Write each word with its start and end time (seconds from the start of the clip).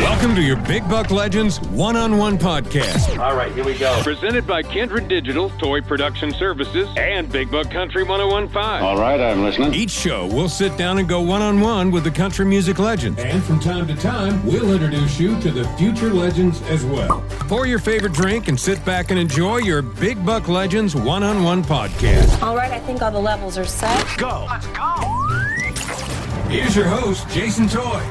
Welcome 0.00 0.34
to 0.36 0.40
your 0.40 0.56
Big 0.56 0.88
Buck 0.88 1.10
Legends 1.10 1.60
one 1.60 1.94
on 1.94 2.16
one 2.16 2.38
podcast. 2.38 3.18
All 3.18 3.36
right, 3.36 3.52
here 3.52 3.64
we 3.64 3.76
go. 3.76 4.00
Presented 4.02 4.46
by 4.46 4.62
Kindred 4.62 5.08
Digital, 5.08 5.50
Toy 5.58 5.82
Production 5.82 6.32
Services, 6.32 6.88
and 6.96 7.30
Big 7.30 7.50
Buck 7.50 7.70
Country 7.70 8.02
1015. 8.02 8.82
All 8.82 8.98
right, 8.98 9.20
I'm 9.20 9.42
listening. 9.42 9.74
Each 9.74 9.90
show, 9.90 10.26
we'll 10.26 10.48
sit 10.48 10.76
down 10.78 10.96
and 10.98 11.06
go 11.06 11.20
one 11.20 11.42
on 11.42 11.60
one 11.60 11.90
with 11.90 12.04
the 12.04 12.10
country 12.10 12.46
music 12.46 12.78
legends. 12.78 13.18
And 13.20 13.42
from 13.44 13.60
time 13.60 13.86
to 13.88 13.94
time, 13.94 14.44
we'll 14.46 14.72
introduce 14.72 15.20
you 15.20 15.38
to 15.42 15.50
the 15.50 15.64
future 15.76 16.10
legends 16.14 16.62
as 16.62 16.82
well. 16.84 17.22
Pour 17.40 17.66
your 17.66 17.78
favorite 17.78 18.14
drink 18.14 18.48
and 18.48 18.58
sit 18.58 18.82
back 18.86 19.10
and 19.10 19.18
enjoy 19.20 19.58
your 19.58 19.82
Big 19.82 20.24
Buck 20.24 20.48
Legends 20.48 20.96
one 20.96 21.22
on 21.22 21.44
one 21.44 21.62
podcast. 21.62 22.42
All 22.42 22.56
right, 22.56 22.72
I 22.72 22.80
think 22.80 23.02
all 23.02 23.10
the 23.10 23.20
levels 23.20 23.58
are 23.58 23.66
set. 23.66 24.06
Go. 24.16 24.46
Let's 24.48 24.66
go. 24.68 24.94
Here's 26.48 26.74
your 26.74 26.86
host, 26.86 27.28
Jason 27.28 27.68
Toy. 27.68 28.02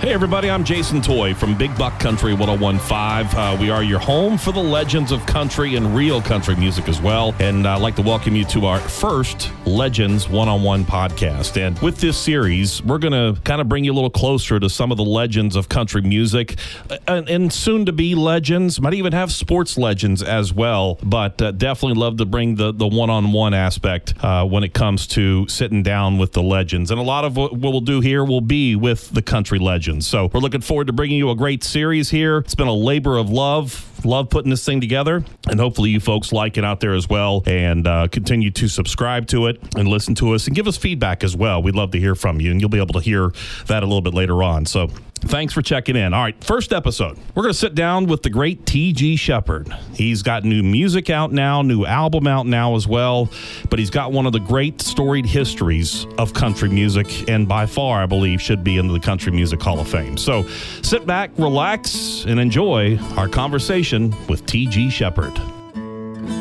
Hey, 0.00 0.12
everybody, 0.12 0.50
I'm 0.50 0.62
Jason 0.62 1.00
Toy 1.00 1.32
from 1.32 1.56
Big 1.56 1.76
Buck 1.78 1.98
Country 1.98 2.34
1015. 2.34 3.36
Uh, 3.36 3.56
we 3.58 3.70
are 3.70 3.82
your 3.82 3.98
home 3.98 4.36
for 4.36 4.52
the 4.52 4.62
legends 4.62 5.10
of 5.10 5.24
country 5.24 5.74
and 5.76 5.96
real 5.96 6.20
country 6.20 6.54
music 6.54 6.86
as 6.86 7.00
well. 7.00 7.34
And 7.40 7.66
I'd 7.66 7.80
like 7.80 7.96
to 7.96 8.02
welcome 8.02 8.36
you 8.36 8.44
to 8.44 8.66
our 8.66 8.78
first 8.78 9.50
Legends 9.64 10.28
one 10.28 10.48
on 10.48 10.62
one 10.62 10.84
podcast. 10.84 11.56
And 11.56 11.78
with 11.78 11.96
this 11.98 12.18
series, 12.18 12.82
we're 12.82 12.98
going 12.98 13.14
to 13.14 13.40
kind 13.40 13.60
of 13.60 13.70
bring 13.70 13.84
you 13.84 13.92
a 13.92 13.94
little 13.94 14.10
closer 14.10 14.60
to 14.60 14.68
some 14.68 14.90
of 14.92 14.98
the 14.98 15.04
legends 15.04 15.56
of 15.56 15.70
country 15.70 16.02
music 16.02 16.56
uh, 16.90 16.98
and, 17.08 17.28
and 17.30 17.52
soon 17.52 17.86
to 17.86 17.92
be 17.92 18.14
legends. 18.14 18.78
Might 18.80 18.94
even 18.94 19.14
have 19.14 19.32
sports 19.32 19.78
legends 19.78 20.22
as 20.22 20.52
well. 20.52 20.98
But 21.02 21.40
uh, 21.40 21.52
definitely 21.52 21.98
love 21.98 22.18
to 22.18 22.26
bring 22.26 22.56
the 22.56 22.72
one 22.86 23.08
on 23.08 23.32
one 23.32 23.54
aspect 23.54 24.12
uh, 24.20 24.44
when 24.44 24.62
it 24.62 24.74
comes 24.74 25.06
to 25.08 25.48
sitting 25.48 25.82
down 25.82 26.18
with 26.18 26.32
the 26.32 26.42
legends. 26.42 26.90
And 26.90 27.00
a 27.00 27.02
lot 27.02 27.24
of 27.24 27.36
what 27.36 27.56
we'll 27.56 27.80
do 27.80 28.00
here 28.00 28.24
will 28.24 28.42
be 28.42 28.76
with 28.76 29.08
the 29.10 29.22
country 29.22 29.58
legends. 29.58 29.85
So 29.86 30.28
we're 30.32 30.40
looking 30.40 30.62
forward 30.62 30.88
to 30.88 30.92
bringing 30.92 31.16
you 31.16 31.30
a 31.30 31.36
great 31.36 31.62
series 31.62 32.10
here. 32.10 32.38
It's 32.38 32.56
been 32.56 32.66
a 32.66 32.74
labor 32.74 33.18
of 33.18 33.30
love. 33.30 33.84
Love 34.04 34.30
putting 34.30 34.50
this 34.50 34.64
thing 34.64 34.80
together, 34.80 35.24
and 35.48 35.58
hopefully 35.58 35.90
you 35.90 36.00
folks 36.00 36.32
like 36.32 36.58
it 36.58 36.64
out 36.64 36.80
there 36.80 36.94
as 36.94 37.08
well, 37.08 37.42
and 37.46 37.86
uh, 37.86 38.06
continue 38.08 38.50
to 38.50 38.68
subscribe 38.68 39.26
to 39.28 39.46
it 39.46 39.60
and 39.76 39.88
listen 39.88 40.14
to 40.16 40.32
us 40.32 40.46
and 40.46 40.54
give 40.54 40.68
us 40.68 40.76
feedback 40.76 41.24
as 41.24 41.34
well. 41.36 41.62
We'd 41.62 41.74
love 41.74 41.92
to 41.92 41.98
hear 41.98 42.14
from 42.14 42.40
you, 42.40 42.50
and 42.50 42.60
you'll 42.60 42.70
be 42.70 42.78
able 42.78 42.94
to 42.94 43.00
hear 43.00 43.32
that 43.66 43.82
a 43.82 43.86
little 43.86 44.02
bit 44.02 44.14
later 44.14 44.42
on. 44.42 44.66
So 44.66 44.90
Thanks 45.20 45.52
for 45.52 45.62
checking 45.62 45.96
in. 45.96 46.14
All 46.14 46.22
right, 46.22 46.44
first 46.44 46.72
episode. 46.72 47.18
We're 47.34 47.42
going 47.42 47.52
to 47.52 47.58
sit 47.58 47.74
down 47.74 48.06
with 48.06 48.22
the 48.22 48.30
great 48.30 48.66
T.G. 48.66 49.16
Sheppard. 49.16 49.74
He's 49.94 50.22
got 50.22 50.44
new 50.44 50.62
music 50.62 51.10
out 51.10 51.32
now, 51.32 51.62
new 51.62 51.84
album 51.84 52.26
out 52.26 52.46
now 52.46 52.76
as 52.76 52.86
well, 52.86 53.28
but 53.70 53.78
he's 53.78 53.90
got 53.90 54.12
one 54.12 54.26
of 54.26 54.32
the 54.32 54.40
great 54.40 54.80
storied 54.80 55.26
histories 55.26 56.06
of 56.18 56.34
country 56.34 56.68
music, 56.68 57.28
and 57.28 57.48
by 57.48 57.66
far, 57.66 58.02
I 58.02 58.06
believe, 58.06 58.40
should 58.40 58.62
be 58.62 58.76
in 58.76 58.88
the 58.88 59.00
Country 59.00 59.32
Music 59.32 59.60
Hall 59.60 59.80
of 59.80 59.88
Fame. 59.88 60.16
So 60.16 60.46
sit 60.82 61.06
back, 61.06 61.30
relax, 61.38 62.24
and 62.26 62.38
enjoy 62.38 62.98
our 63.16 63.28
conversation 63.28 64.14
with 64.28 64.46
T.G. 64.46 64.90
Sheppard. 64.90 65.40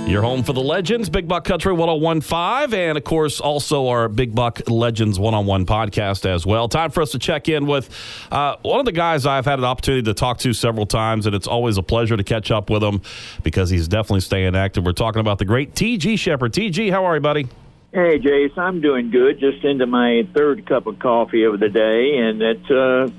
Your 0.08 0.22
home 0.22 0.44
for 0.44 0.54
the 0.54 0.62
legends, 0.62 1.10
Big 1.10 1.28
Buck 1.28 1.46
Country 1.46 1.74
1015, 1.74 2.80
and 2.80 2.96
of 2.96 3.04
course, 3.04 3.42
also 3.42 3.88
our 3.88 4.08
Big 4.08 4.36
Buck 4.36 4.62
Legends 4.70 5.18
one 5.18 5.34
on 5.34 5.48
one 5.48 5.66
podcast 5.66 6.28
as 6.28 6.46
well. 6.46 6.70
Time 6.70 6.92
for 6.92 7.02
us 7.02 7.12
to 7.12 7.20
check 7.20 7.50
in 7.50 7.66
with 7.66 7.90
uh, 8.32 8.56
one 8.62 8.80
of 8.80 8.86
the 8.86 8.92
guys 8.92 9.26
I've 9.26 9.46
had 9.46 9.58
an 9.58 9.66
opportunity 9.66 10.04
to 10.04 10.14
talk 10.14 10.38
to 10.40 10.54
several 10.54 10.86
times, 10.86 11.26
and 11.26 11.36
it's 11.36 11.48
always 11.48 11.78
a 11.78 11.84
pleasure 11.84 12.16
to 12.16 12.24
catch 12.24 12.52
up 12.52 12.70
with 12.70 12.84
him 12.84 13.02
because 13.42 13.72
he's 13.72 13.88
definitely 13.88 14.20
staying 14.20 14.56
active. 14.56 14.86
We're 14.86 14.92
talking 14.94 15.22
about 15.22 15.40
the 15.40 15.46
great 15.46 15.74
TG 15.74 16.20
Sheppard. 16.20 16.54
TG, 16.54 16.92
how 16.92 17.06
are 17.06 17.16
you, 17.16 17.22
buddy? 17.22 17.48
Hey, 17.92 18.20
Jace, 18.20 18.56
I'm 18.60 18.82
doing 18.82 19.10
good. 19.10 19.40
Just 19.40 19.64
into 19.66 19.88
my 19.88 20.28
third 20.36 20.68
cup 20.68 20.86
of 20.86 21.00
coffee 21.00 21.46
of 21.46 21.60
the 21.60 21.70
day, 21.70 22.18
and 22.20 22.42
it's 22.44 22.70
uh, 22.70 23.10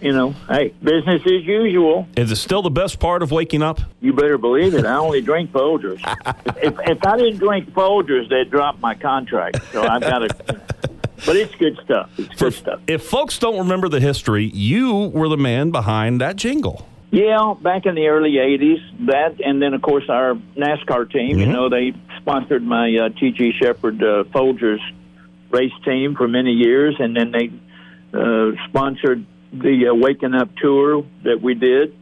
you 0.00 0.12
know, 0.12 0.30
hey, 0.48 0.74
business 0.82 1.22
as 1.24 1.44
usual. 1.44 2.06
Is 2.16 2.30
it 2.30 2.36
still 2.36 2.62
the 2.62 2.70
best 2.70 2.98
part 2.98 3.22
of 3.22 3.30
waking 3.30 3.62
up? 3.62 3.80
You 4.00 4.12
better 4.12 4.38
believe 4.38 4.74
it. 4.74 4.84
I 4.84 4.96
only 4.96 5.20
drink 5.20 5.52
Folgers. 5.52 6.00
if, 6.62 6.74
if 6.86 7.06
I 7.06 7.16
didn't 7.16 7.38
drink 7.38 7.70
Folgers, 7.70 8.28
they'd 8.28 8.50
drop 8.50 8.78
my 8.80 8.94
contract. 8.94 9.60
So 9.72 9.82
I've 9.82 10.02
got 10.02 10.18
to. 10.18 10.60
But 11.24 11.36
it's 11.36 11.54
good 11.54 11.78
stuff. 11.84 12.10
It's 12.18 12.28
good 12.28 12.38
For, 12.38 12.50
stuff. 12.50 12.80
If 12.86 13.02
folks 13.04 13.38
don't 13.38 13.58
remember 13.58 13.88
the 13.88 14.00
history, 14.00 14.44
you 14.46 14.94
were 14.94 15.28
the 15.28 15.38
man 15.38 15.70
behind 15.70 16.20
that 16.20 16.36
jingle. 16.36 16.86
Yeah, 17.10 17.54
back 17.60 17.86
in 17.86 17.94
the 17.94 18.08
early 18.08 18.32
'80s, 18.32 19.06
that, 19.06 19.40
and 19.40 19.62
then 19.62 19.72
of 19.74 19.80
course 19.80 20.04
our 20.08 20.34
NASCAR 20.56 21.10
team. 21.10 21.30
Mm-hmm. 21.30 21.38
You 21.38 21.46
know, 21.46 21.68
they 21.68 21.94
sponsored 22.18 22.62
my 22.62 22.94
uh, 22.96 23.08
T.G. 23.18 23.52
Sheppard 23.58 24.02
uh, 24.02 24.24
Folgers 24.24 24.80
race 25.50 25.72
team 25.84 26.16
for 26.16 26.28
many 26.28 26.52
years, 26.52 26.96
and 26.98 27.16
then 27.16 27.30
they 27.30 27.50
uh, 28.12 28.52
sponsored 28.68 29.24
the 29.52 29.88
uh, 29.88 29.94
Waking 29.94 30.34
Up 30.34 30.54
tour 30.56 31.04
that 31.24 31.40
we 31.40 31.54
did, 31.54 31.96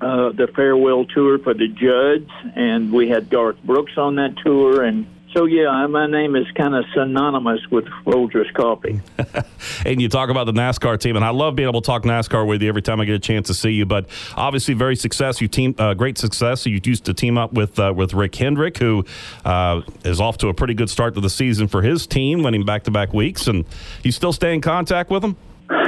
uh, 0.00 0.30
the 0.30 0.48
farewell 0.54 1.04
tour 1.04 1.38
for 1.38 1.54
the 1.54 1.68
Judds, 1.68 2.30
and 2.56 2.92
we 2.92 3.08
had 3.08 3.30
Garth 3.30 3.62
Brooks 3.62 3.92
on 3.96 4.16
that 4.16 4.36
tour, 4.44 4.82
and 4.82 5.06
so 5.32 5.46
yeah, 5.46 5.86
my 5.86 6.06
name 6.06 6.36
is 6.36 6.46
kind 6.54 6.74
of 6.74 6.84
synonymous 6.94 7.60
with 7.70 7.86
Folgers 8.04 8.52
Coffee. 8.52 9.00
and 9.86 10.00
you 10.00 10.08
talk 10.10 10.28
about 10.28 10.44
the 10.44 10.52
NASCAR 10.52 11.00
team, 11.00 11.16
and 11.16 11.24
I 11.24 11.30
love 11.30 11.56
being 11.56 11.68
able 11.68 11.80
to 11.80 11.86
talk 11.86 12.02
NASCAR 12.02 12.46
with 12.46 12.60
you 12.60 12.68
every 12.68 12.82
time 12.82 13.00
I 13.00 13.06
get 13.06 13.14
a 13.14 13.18
chance 13.18 13.46
to 13.46 13.54
see 13.54 13.70
you. 13.70 13.86
But 13.86 14.08
obviously, 14.36 14.74
very 14.74 14.94
success. 14.94 15.40
You 15.40 15.48
team 15.48 15.74
uh, 15.78 15.94
great 15.94 16.18
success. 16.18 16.66
You 16.66 16.80
used 16.84 17.06
to 17.06 17.14
team 17.14 17.38
up 17.38 17.54
with 17.54 17.78
uh, 17.78 17.94
with 17.96 18.12
Rick 18.12 18.34
Hendrick, 18.34 18.76
who 18.76 19.06
uh, 19.44 19.80
is 20.04 20.20
off 20.20 20.36
to 20.38 20.48
a 20.48 20.54
pretty 20.54 20.74
good 20.74 20.90
start 20.90 21.14
to 21.14 21.20
the 21.20 21.30
season 21.30 21.66
for 21.66 21.80
his 21.80 22.06
team, 22.06 22.42
winning 22.42 22.66
back 22.66 22.82
to 22.84 22.90
back 22.90 23.14
weeks. 23.14 23.46
And 23.46 23.64
you 24.02 24.12
still 24.12 24.34
stay 24.34 24.52
in 24.52 24.60
contact 24.60 25.08
with 25.08 25.24
him? 25.24 25.36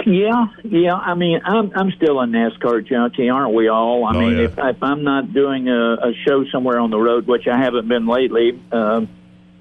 Yeah, 0.06 0.46
yeah. 0.64 0.94
I 0.94 1.14
mean, 1.14 1.40
I'm 1.44 1.72
I'm 1.74 1.90
still 1.92 2.20
a 2.20 2.26
NASCAR 2.26 2.86
junkie, 2.86 3.28
aren't 3.28 3.54
we 3.54 3.68
all? 3.68 4.04
I 4.04 4.14
oh, 4.14 4.20
mean, 4.20 4.36
yeah. 4.36 4.44
if 4.44 4.58
if 4.58 4.82
I'm 4.82 5.02
not 5.02 5.32
doing 5.32 5.68
a, 5.68 5.94
a 5.94 6.14
show 6.26 6.44
somewhere 6.52 6.78
on 6.78 6.90
the 6.90 6.98
road, 6.98 7.26
which 7.26 7.46
I 7.46 7.58
haven't 7.58 7.88
been 7.88 8.06
lately, 8.06 8.60
uh, 8.70 9.06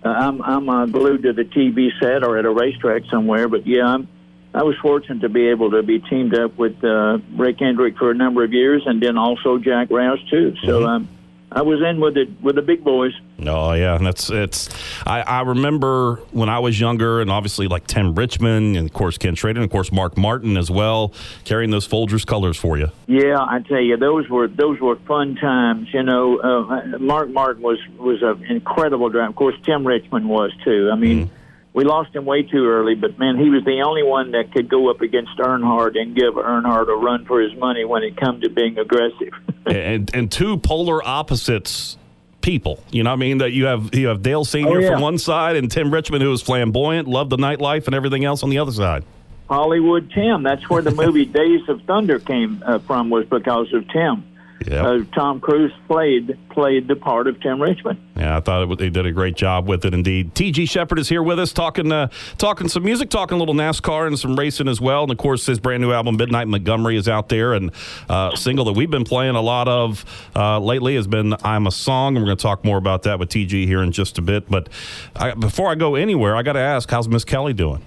I'm 0.04 0.42
I'm 0.42 0.70
uh, 0.70 0.86
glued 0.86 1.24
to 1.24 1.34
the 1.34 1.44
TV 1.46 1.90
set 2.00 2.24
or 2.24 2.38
at 2.38 2.46
a 2.46 2.50
racetrack 2.52 3.04
somewhere. 3.10 3.48
But 3.48 3.66
yeah, 3.68 3.86
I'm. 3.86 4.08
I 4.56 4.62
was 4.62 4.76
fortunate 4.84 5.22
to 5.22 5.30
be 5.30 5.48
able 5.48 5.72
to 5.72 5.82
be 5.82 5.98
teamed 6.00 6.38
up 6.38 6.60
with 6.60 6.84
uh, 6.84 7.18
Rick 7.36 7.58
Hendrick 7.60 7.98
for 7.98 8.12
a 8.12 8.14
number 8.14 8.44
of 8.44 8.54
years, 8.54 8.84
and 8.86 9.02
then 9.02 9.18
also 9.18 9.58
Jack 9.58 9.90
Roush 9.90 10.30
too. 10.30 10.56
So 10.64 10.82
Mhm. 10.82 10.88
um, 10.88 11.08
I 11.56 11.62
was 11.62 11.82
in 11.82 12.00
with 12.00 12.18
it 12.18 12.30
with 12.42 12.56
the 12.56 12.62
big 12.62 12.84
boys. 12.84 13.14
Oh 13.46 13.74
yeah, 13.74 13.98
that's 14.00 14.30
it's. 14.30 14.70
I, 15.06 15.22
I 15.22 15.42
remember 15.42 16.16
when 16.32 16.50
I 16.50 16.60
was 16.60 16.80
younger, 16.80 17.22
and 17.22 17.30
obviously 17.30 17.68
like 17.68 17.86
Tim 17.86 18.16
Richmond, 18.16 18.76
and 18.76 18.88
of 18.90 18.94
course 18.94 19.18
Ken 19.18 19.36
Schrader, 19.36 19.60
and 19.60 19.66
of 19.66 19.72
course 19.72 19.92
Mark 19.92 20.18
Martin 20.18 20.58
as 20.58 20.72
well, 20.72 21.14
carrying 21.44 21.70
those 21.70 21.88
Folgers 21.88 22.26
colors 22.26 22.58
for 22.58 22.78
you. 22.78 22.90
Yeah, 23.08 23.38
I 23.40 23.60
tell 23.68 23.82
you, 23.82 23.98
those 23.98 24.28
were 24.30 24.48
those 24.48 24.80
were 24.80 24.96
fun 25.08 25.36
times. 25.36 25.90
You 25.94 26.04
know, 26.04 26.40
uh, 26.40 26.98
Mark 26.98 27.30
Martin 27.30 27.62
was 27.62 27.80
was 27.98 28.22
an 28.24 28.44
incredible 28.46 29.10
driver. 29.10 29.30
Of 29.30 29.36
course, 29.36 29.56
Tim 29.64 29.86
Richmond 29.86 30.28
was 30.28 30.52
too. 30.64 30.90
I 30.92 30.96
mean, 30.96 31.30
we 31.74 31.84
lost 31.84 32.16
him 32.16 32.26
way 32.26 32.44
too 32.44 32.68
early, 32.68 32.96
but 32.96 33.18
man, 33.18 33.38
he 33.38 33.50
was 33.50 33.64
the 33.66 33.82
only 33.82 34.04
one 34.04 34.32
that 34.32 34.52
could 34.54 34.70
go 34.70 34.90
up 34.90 35.02
against 35.02 35.38
Earnhardt 35.38 36.00
and 36.00 36.16
give 36.16 36.36
Earnhardt 36.36 36.88
a 36.88 36.96
run 36.96 37.26
for 37.26 37.42
his 37.42 37.56
money 37.58 37.84
when 37.84 38.04
it 38.04 38.16
come 38.16 38.42
to 38.42 38.50
being 38.50 38.78
aggressive. 38.78 39.34
and 39.66 40.14
and 40.14 40.32
two 40.32 40.58
polar 40.58 41.06
opposites 41.06 41.98
people. 42.42 42.84
You 42.92 43.04
know 43.04 43.10
what 43.12 43.16
I 43.16 43.20
mean? 43.20 43.38
That 43.40 43.52
you 43.52 43.66
have 43.66 43.94
you 43.96 44.08
have 44.08 44.22
Dale 44.22 44.46
Senior 44.46 44.78
Oh, 44.78 44.80
yeah. 44.80 44.90
from 44.92 45.02
one 45.02 45.18
side 45.18 45.56
and 45.56 45.72
Tim 45.72 45.92
Richmond 45.92 46.22
who 46.24 46.30
was 46.30 46.42
flamboyant, 46.42 47.08
loved 47.08 47.30
the 47.30 47.38
nightlife 47.38 47.86
and 47.86 47.96
everything 47.96 48.26
else 48.26 48.44
on 48.44 48.50
the 48.50 48.60
other 48.60 48.72
side. 48.72 49.04
Hollywood 49.50 50.12
Tim. 50.12 50.44
That's 50.44 50.70
where 50.70 50.82
the 50.82 50.92
movie 50.92 51.26
Days 51.42 51.68
of 51.68 51.82
Thunder 51.84 52.20
came 52.20 52.64
uh, 52.66 52.80
from. 52.80 53.10
Was 53.10 53.26
because 53.26 53.72
of 53.74 53.88
Tim. 53.90 54.24
Yeah. 54.68 54.86
Uh, 54.86 55.04
Tom 55.14 55.40
Cruise 55.40 55.72
played 55.88 56.38
played 56.50 56.88
the 56.88 56.96
part 56.96 57.28
of 57.28 57.40
Tim 57.42 57.62
Richmond. 57.62 58.00
Yeah, 58.16 58.38
I 58.38 58.40
thought 58.40 58.72
it, 58.72 58.80
they 58.80 58.90
did 58.90 59.06
a 59.06 59.12
great 59.12 59.36
job 59.36 59.68
with 59.68 59.86
it. 59.86 59.94
Indeed, 59.94 60.36
T.G. 60.36 60.66
Sheppard 60.66 61.00
is 61.00 61.10
here 61.10 61.24
with 61.24 61.40
us, 61.40 61.52
talking 61.52 61.92
uh, 61.92 62.10
talking 62.38 62.68
some 62.68 62.84
music, 62.84 63.10
talking 63.10 63.36
a 63.36 63.40
little 63.40 63.56
NASCAR 63.56 64.08
and 64.08 64.18
some 64.18 64.38
racing 64.38 64.68
as 64.68 64.80
well. 64.80 65.04
And 65.04 65.12
of 65.12 65.18
course, 65.18 65.46
his 65.46 65.60
brand 65.60 65.82
new 65.82 65.92
album 65.92 66.18
Midnight 66.18 66.48
Montgomery 66.48 66.98
is 66.98 67.08
out 67.08 67.30
there, 67.30 67.54
and 67.54 67.72
uh, 68.10 68.36
single 68.36 68.66
that 68.66 68.74
we've 68.74 68.92
been 68.92 69.04
playing 69.06 69.36
a 69.36 69.42
lot 69.42 69.68
of 69.68 70.06
uh, 70.36 70.60
lately 70.60 70.96
has 70.96 71.08
been 71.08 71.36
"I'm 71.44 71.68
a 71.68 71.72
Song." 71.72 72.16
And 72.16 72.24
we're 72.24 72.30
going 72.30 72.38
to 72.38 72.44
talk 72.44 72.64
more 72.64 72.78
about 72.78 73.04
that 73.04 73.20
with 73.20 73.30
T.G. 73.30 73.66
here 73.66 73.82
in 73.82 73.92
just 73.92 74.18
a 74.18 74.22
bit. 74.22 74.50
But 74.50 74.70
I, 75.16 75.34
before 75.34 75.70
I 75.70 75.76
go 75.76 75.96
anywhere, 75.96 76.36
I 76.36 76.44
got 76.44 76.54
to 76.54 76.60
ask, 76.60 76.90
how's 76.90 77.08
Miss 77.08 77.24
Kelly 77.26 77.54
doing? 77.54 77.82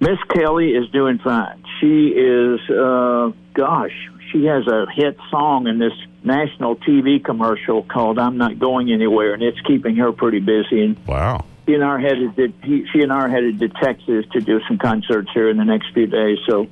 Miss 0.00 0.18
Kelly 0.28 0.72
is 0.72 0.88
doing 0.90 1.18
fine. 1.18 1.64
She 1.80 2.08
is, 2.08 2.60
uh, 2.68 3.30
gosh, 3.54 4.10
she 4.34 4.46
has 4.46 4.66
a 4.66 4.86
hit 4.92 5.16
song 5.30 5.68
in 5.68 5.78
this 5.78 5.92
national 6.24 6.74
TV 6.76 7.24
commercial 7.24 7.84
called 7.84 8.18
"I'm 8.18 8.36
Not 8.36 8.58
Going 8.58 8.92
Anywhere," 8.92 9.32
and 9.32 9.42
it's 9.42 9.60
keeping 9.60 9.96
her 9.96 10.12
pretty 10.12 10.40
busy. 10.40 10.82
And 10.82 10.96
Wow. 11.06 11.44
she 11.66 11.74
and 11.74 11.84
I 11.84 11.86
are 11.86 11.98
headed 12.00 12.34
to 12.36 12.52
he, 12.64 12.84
she 12.92 13.00
and 13.02 13.12
I 13.12 13.20
are 13.20 13.28
headed 13.28 13.60
to 13.60 13.68
Texas 13.68 14.26
to 14.32 14.40
do 14.40 14.60
some 14.66 14.76
concerts 14.78 15.30
here 15.32 15.48
in 15.48 15.56
the 15.56 15.64
next 15.64 15.92
few 15.94 16.06
days. 16.06 16.38
So 16.48 16.66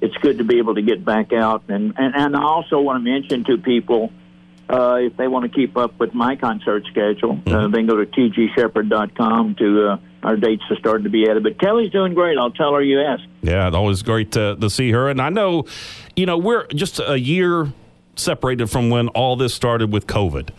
it's 0.00 0.16
good 0.18 0.38
to 0.38 0.44
be 0.44 0.58
able 0.58 0.76
to 0.76 0.82
get 0.82 1.04
back 1.04 1.32
out. 1.32 1.64
And 1.68 1.94
and, 1.98 2.14
and 2.14 2.36
I 2.36 2.42
also 2.42 2.80
want 2.80 3.04
to 3.04 3.10
mention 3.10 3.44
to 3.44 3.58
people. 3.58 4.12
Uh, 4.68 4.98
if 5.00 5.16
they 5.16 5.26
want 5.26 5.42
to 5.42 5.48
keep 5.48 5.76
up 5.76 5.98
with 5.98 6.14
my 6.14 6.36
concert 6.36 6.84
schedule, 6.86 7.40
uh, 7.48 7.66
they 7.66 7.78
can 7.78 7.88
go 7.88 7.96
to 7.96 8.06
tgsheppard.com 8.06 9.56
to 9.56 9.88
uh, 9.88 9.96
our 10.22 10.36
dates 10.36 10.62
are 10.70 10.76
starting 10.76 11.04
to 11.04 11.10
be 11.10 11.28
added. 11.28 11.42
But 11.42 11.58
Kelly's 11.58 11.90
doing 11.90 12.14
great. 12.14 12.38
I'll 12.38 12.50
tell 12.50 12.74
her 12.74 12.82
you 12.82 13.00
asked. 13.00 13.26
Yeah, 13.42 13.66
it's 13.66 13.76
always 13.76 14.02
great 14.02 14.32
to, 14.32 14.56
to 14.56 14.70
see 14.70 14.90
her. 14.90 15.08
And 15.08 15.20
I 15.20 15.28
know, 15.28 15.64
you 16.16 16.26
know, 16.26 16.38
we're 16.38 16.66
just 16.68 17.00
a 17.00 17.18
year 17.18 17.72
separated 18.16 18.68
from 18.68 18.90
when 18.90 19.08
all 19.08 19.36
this 19.36 19.54
started 19.54 19.92
with 19.92 20.06
COVID. 20.06 20.50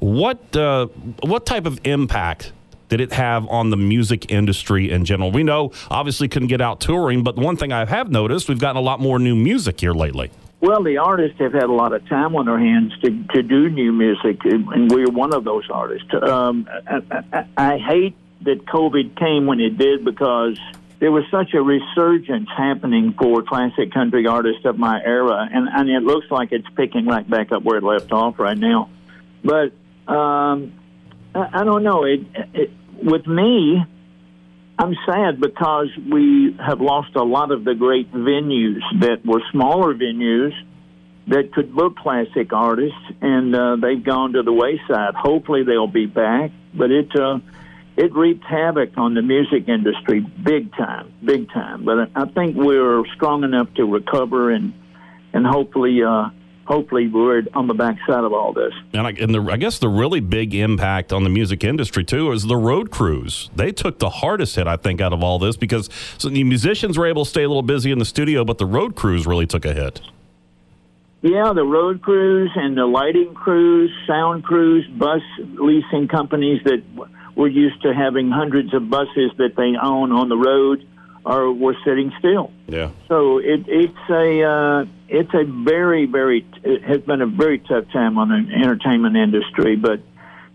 What 0.00 0.54
uh, 0.56 0.86
what 1.22 1.44
type 1.44 1.66
of 1.66 1.80
impact 1.84 2.52
did 2.88 3.00
it 3.00 3.12
have 3.12 3.46
on 3.48 3.70
the 3.70 3.76
music 3.76 4.30
industry 4.30 4.90
in 4.90 5.04
general? 5.04 5.32
We 5.32 5.42
know 5.42 5.72
obviously 5.90 6.28
couldn't 6.28 6.48
get 6.48 6.60
out 6.60 6.80
touring, 6.80 7.24
but 7.24 7.36
one 7.36 7.56
thing 7.56 7.72
I 7.72 7.84
have 7.84 8.10
noticed, 8.10 8.48
we've 8.48 8.60
gotten 8.60 8.76
a 8.76 8.84
lot 8.84 9.00
more 9.00 9.18
new 9.18 9.34
music 9.34 9.80
here 9.80 9.92
lately. 9.92 10.30
Well, 10.60 10.82
the 10.82 10.98
artists 10.98 11.38
have 11.38 11.52
had 11.52 11.64
a 11.64 11.72
lot 11.72 11.92
of 11.92 12.08
time 12.08 12.34
on 12.34 12.46
their 12.46 12.58
hands 12.58 12.92
to, 13.02 13.10
to 13.34 13.42
do 13.42 13.68
new 13.68 13.92
music, 13.92 14.38
and 14.44 14.90
we're 14.90 15.10
one 15.10 15.32
of 15.32 15.44
those 15.44 15.64
artists. 15.70 16.08
Um, 16.20 16.68
I, 16.88 17.24
I, 17.32 17.46
I 17.56 17.78
hate 17.78 18.16
that 18.42 18.64
COVID 18.66 19.18
came 19.18 19.46
when 19.46 19.60
it 19.60 19.76
did 19.76 20.04
because 20.04 20.58
there 21.00 21.12
was 21.12 21.24
such 21.30 21.54
a 21.54 21.62
resurgence 21.62 22.48
happening 22.56 23.14
for 23.18 23.42
classic 23.42 23.92
country 23.92 24.26
artists 24.26 24.64
of 24.64 24.78
my 24.78 25.00
era, 25.02 25.48
and, 25.50 25.68
and 25.68 25.88
it 25.88 26.02
looks 26.02 26.26
like 26.30 26.50
it's 26.52 26.68
picking 26.76 27.06
right 27.06 27.28
back 27.28 27.52
up 27.52 27.62
where 27.62 27.78
it 27.78 27.84
left 27.84 28.12
off 28.12 28.38
right 28.38 28.58
now. 28.58 28.90
But 29.44 29.72
um, 30.12 30.72
I, 31.34 31.60
I 31.60 31.64
don't 31.64 31.84
know. 31.84 32.04
It, 32.04 32.20
it 32.54 32.70
with 33.02 33.26
me, 33.26 33.84
I'm 34.78 34.96
sad 35.06 35.40
because 35.40 35.88
we 36.10 36.56
have 36.64 36.80
lost 36.80 37.14
a 37.14 37.22
lot 37.22 37.52
of 37.52 37.64
the 37.64 37.74
great 37.74 38.12
venues 38.12 38.80
that 39.00 39.24
were 39.24 39.42
smaller 39.52 39.94
venues 39.94 40.52
that 41.28 41.52
could 41.52 41.74
book 41.74 41.96
classic 41.96 42.52
artists, 42.52 42.98
and 43.20 43.54
uh, 43.54 43.76
they've 43.76 44.02
gone 44.02 44.32
to 44.32 44.42
the 44.42 44.52
wayside. 44.52 45.14
Hopefully, 45.14 45.62
they'll 45.62 45.86
be 45.86 46.06
back, 46.06 46.50
but 46.74 46.90
it 46.90 47.14
uh, 47.14 47.38
it 47.98 48.14
reaped 48.14 48.44
havoc 48.44 48.96
on 48.96 49.14
the 49.14 49.22
music 49.22 49.68
industry 49.68 50.20
big 50.20 50.72
time, 50.76 51.12
big 51.24 51.50
time. 51.50 51.84
But 51.84 52.10
I 52.14 52.26
think 52.26 52.56
we're 52.56 53.04
strong 53.16 53.42
enough 53.42 53.74
to 53.74 53.84
recover 53.84 54.52
and 54.52 54.72
and 55.32 55.44
hopefully 55.44 56.00
uh, 56.02 56.30
hopefully 56.64 57.08
we're 57.08 57.42
on 57.54 57.66
the 57.66 57.74
backside 57.74 58.22
of 58.22 58.32
all 58.32 58.52
this. 58.52 58.72
And, 58.92 59.04
I, 59.06 59.10
and 59.10 59.34
the, 59.34 59.42
I 59.50 59.56
guess 59.56 59.80
the 59.80 59.88
really 59.88 60.20
big 60.20 60.54
impact 60.54 61.12
on 61.12 61.24
the 61.24 61.30
music 61.30 61.64
industry 61.64 62.04
too 62.04 62.30
is 62.30 62.44
the 62.44 62.56
road 62.56 62.92
crews. 62.92 63.50
They 63.56 63.72
took 63.72 63.98
the 63.98 64.10
hardest 64.10 64.54
hit, 64.54 64.68
I 64.68 64.76
think, 64.76 65.00
out 65.00 65.12
of 65.12 65.24
all 65.24 65.40
this 65.40 65.56
because 65.56 65.90
so 66.18 66.28
the 66.28 66.44
musicians 66.44 66.96
were 66.96 67.06
able 67.06 67.24
to 67.24 67.30
stay 67.30 67.42
a 67.42 67.48
little 67.48 67.62
busy 67.62 67.90
in 67.90 67.98
the 67.98 68.04
studio, 68.04 68.44
but 68.44 68.58
the 68.58 68.66
road 68.66 68.94
crews 68.94 69.26
really 69.26 69.46
took 69.46 69.64
a 69.64 69.74
hit. 69.74 70.00
Yeah, 71.20 71.52
the 71.52 71.64
road 71.64 72.00
crews 72.00 72.52
and 72.54 72.78
the 72.78 72.86
lighting 72.86 73.34
crews, 73.34 73.90
sound 74.06 74.44
crews, 74.44 74.86
bus 74.86 75.22
leasing 75.40 76.06
companies 76.06 76.62
that 76.62 76.84
were 77.38 77.48
used 77.48 77.80
to 77.82 77.94
having 77.94 78.30
hundreds 78.30 78.74
of 78.74 78.90
buses 78.90 79.30
that 79.38 79.54
they 79.56 79.76
own 79.80 80.10
on 80.10 80.28
the 80.28 80.36
road 80.36 80.84
are 81.24 81.50
were 81.52 81.76
sitting 81.84 82.12
still. 82.18 82.50
Yeah. 82.66 82.90
So 83.06 83.38
it, 83.38 83.64
it's 83.68 84.10
a 84.10 84.42
uh, 84.42 84.84
it's 85.08 85.32
a 85.32 85.44
very 85.44 86.06
very 86.06 86.44
it 86.64 86.82
has 86.82 87.00
been 87.02 87.22
a 87.22 87.26
very 87.26 87.60
tough 87.60 87.84
time 87.92 88.18
on 88.18 88.28
the 88.28 88.54
entertainment 88.54 89.16
industry, 89.16 89.76
but 89.76 90.00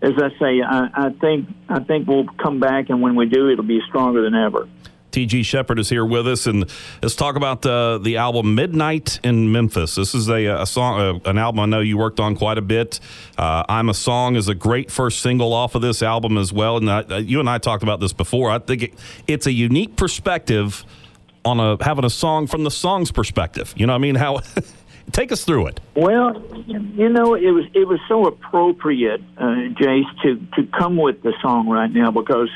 as 0.02 0.12
I 0.18 0.28
say, 0.38 0.60
I, 0.60 1.06
I 1.06 1.10
think 1.10 1.48
I 1.70 1.80
think 1.80 2.06
we'll 2.06 2.26
come 2.26 2.60
back, 2.60 2.90
and 2.90 3.00
when 3.00 3.14
we 3.14 3.26
do, 3.26 3.48
it'll 3.48 3.64
be 3.64 3.80
stronger 3.88 4.22
than 4.22 4.34
ever. 4.34 4.68
T.G. 5.14 5.44
Sheppard 5.44 5.78
is 5.78 5.88
here 5.88 6.04
with 6.04 6.26
us, 6.26 6.48
and 6.48 6.68
let's 7.00 7.14
talk 7.14 7.36
about 7.36 7.64
uh, 7.64 7.98
the 7.98 8.16
album 8.16 8.56
"Midnight 8.56 9.20
in 9.22 9.52
Memphis." 9.52 9.94
This 9.94 10.12
is 10.12 10.28
a, 10.28 10.46
a 10.46 10.66
song, 10.66 11.20
uh, 11.24 11.30
an 11.30 11.38
album 11.38 11.60
I 11.60 11.66
know 11.66 11.78
you 11.78 11.96
worked 11.96 12.18
on 12.18 12.34
quite 12.34 12.58
a 12.58 12.62
bit. 12.62 12.98
Uh, 13.38 13.62
"I'm 13.68 13.88
a 13.88 13.94
Song" 13.94 14.34
is 14.34 14.48
a 14.48 14.56
great 14.56 14.90
first 14.90 15.20
single 15.20 15.52
off 15.52 15.76
of 15.76 15.82
this 15.82 16.02
album 16.02 16.36
as 16.36 16.52
well, 16.52 16.78
and 16.78 16.90
I, 16.90 17.18
you 17.18 17.38
and 17.38 17.48
I 17.48 17.58
talked 17.58 17.84
about 17.84 18.00
this 18.00 18.12
before. 18.12 18.50
I 18.50 18.58
think 18.58 18.82
it, 18.82 18.94
it's 19.28 19.46
a 19.46 19.52
unique 19.52 19.94
perspective 19.94 20.84
on 21.44 21.60
a 21.60 21.76
having 21.84 22.04
a 22.04 22.10
song 22.10 22.48
from 22.48 22.64
the 22.64 22.70
song's 22.72 23.12
perspective. 23.12 23.72
You 23.76 23.86
know, 23.86 23.92
what 23.92 23.98
I 23.98 24.00
mean, 24.00 24.16
how 24.16 24.40
take 25.12 25.30
us 25.30 25.44
through 25.44 25.68
it. 25.68 25.80
Well, 25.94 26.42
you 26.66 27.08
know, 27.08 27.34
it 27.34 27.52
was 27.52 27.66
it 27.72 27.86
was 27.86 28.00
so 28.08 28.26
appropriate, 28.26 29.20
uh, 29.38 29.44
Jace, 29.78 30.22
to 30.24 30.44
to 30.56 30.66
come 30.76 30.96
with 30.96 31.22
the 31.22 31.34
song 31.40 31.68
right 31.68 31.92
now 31.92 32.10
because 32.10 32.50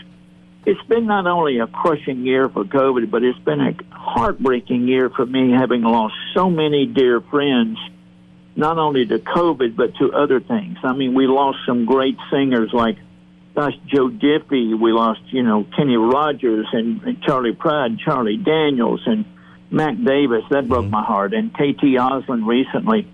it's 0.67 0.83
been 0.89 1.07
not 1.07 1.27
only 1.27 1.59
a 1.61 1.67
crushing 1.67 2.25
year 2.25 2.49
for 2.49 2.65
COVID, 2.65 3.11
but 3.11 3.23
it's 3.23 3.39
been 3.39 3.61
a 3.61 3.75
heartbreaking 3.91 4.89
year 4.89 5.11
for 5.11 5.25
me, 5.25 5.53
having 5.53 5.83
lost 5.83 6.15
so 6.35 6.51
many 6.51 6.87
dear 6.87 7.21
friends, 7.21 7.79
not 8.57 8.79
only 8.79 9.07
to 9.07 9.19
COVID 9.19 9.77
but 9.77 9.95
to 9.97 10.13
other 10.13 10.41
things. 10.41 10.79
I 10.83 10.93
mean, 10.93 11.15
we 11.15 11.27
lost 11.27 11.59
some 11.67 11.85
great 11.85 12.17
singers 12.31 12.71
like, 12.73 12.99
gosh, 13.55 13.75
Joe 13.87 14.09
Diffie. 14.09 14.79
We 14.79 14.93
lost, 14.93 15.21
you 15.31 15.43
know, 15.43 15.65
Kenny 15.77 15.97
Rogers 15.97 16.67
and, 16.73 17.03
and 17.03 17.23
Charley 17.23 17.53
Pride, 17.53 17.99
Charlie 17.99 18.37
Daniels, 18.37 19.01
and 19.07 19.25
Mac 19.71 19.97
Davis. 19.97 20.45
That 20.51 20.69
broke 20.69 20.85
mm-hmm. 20.85 20.91
my 20.91 21.05
heart. 21.05 21.35
And 21.35 21.53
KT 21.53 21.97
Oslin 21.99 22.47
recently. 22.47 23.11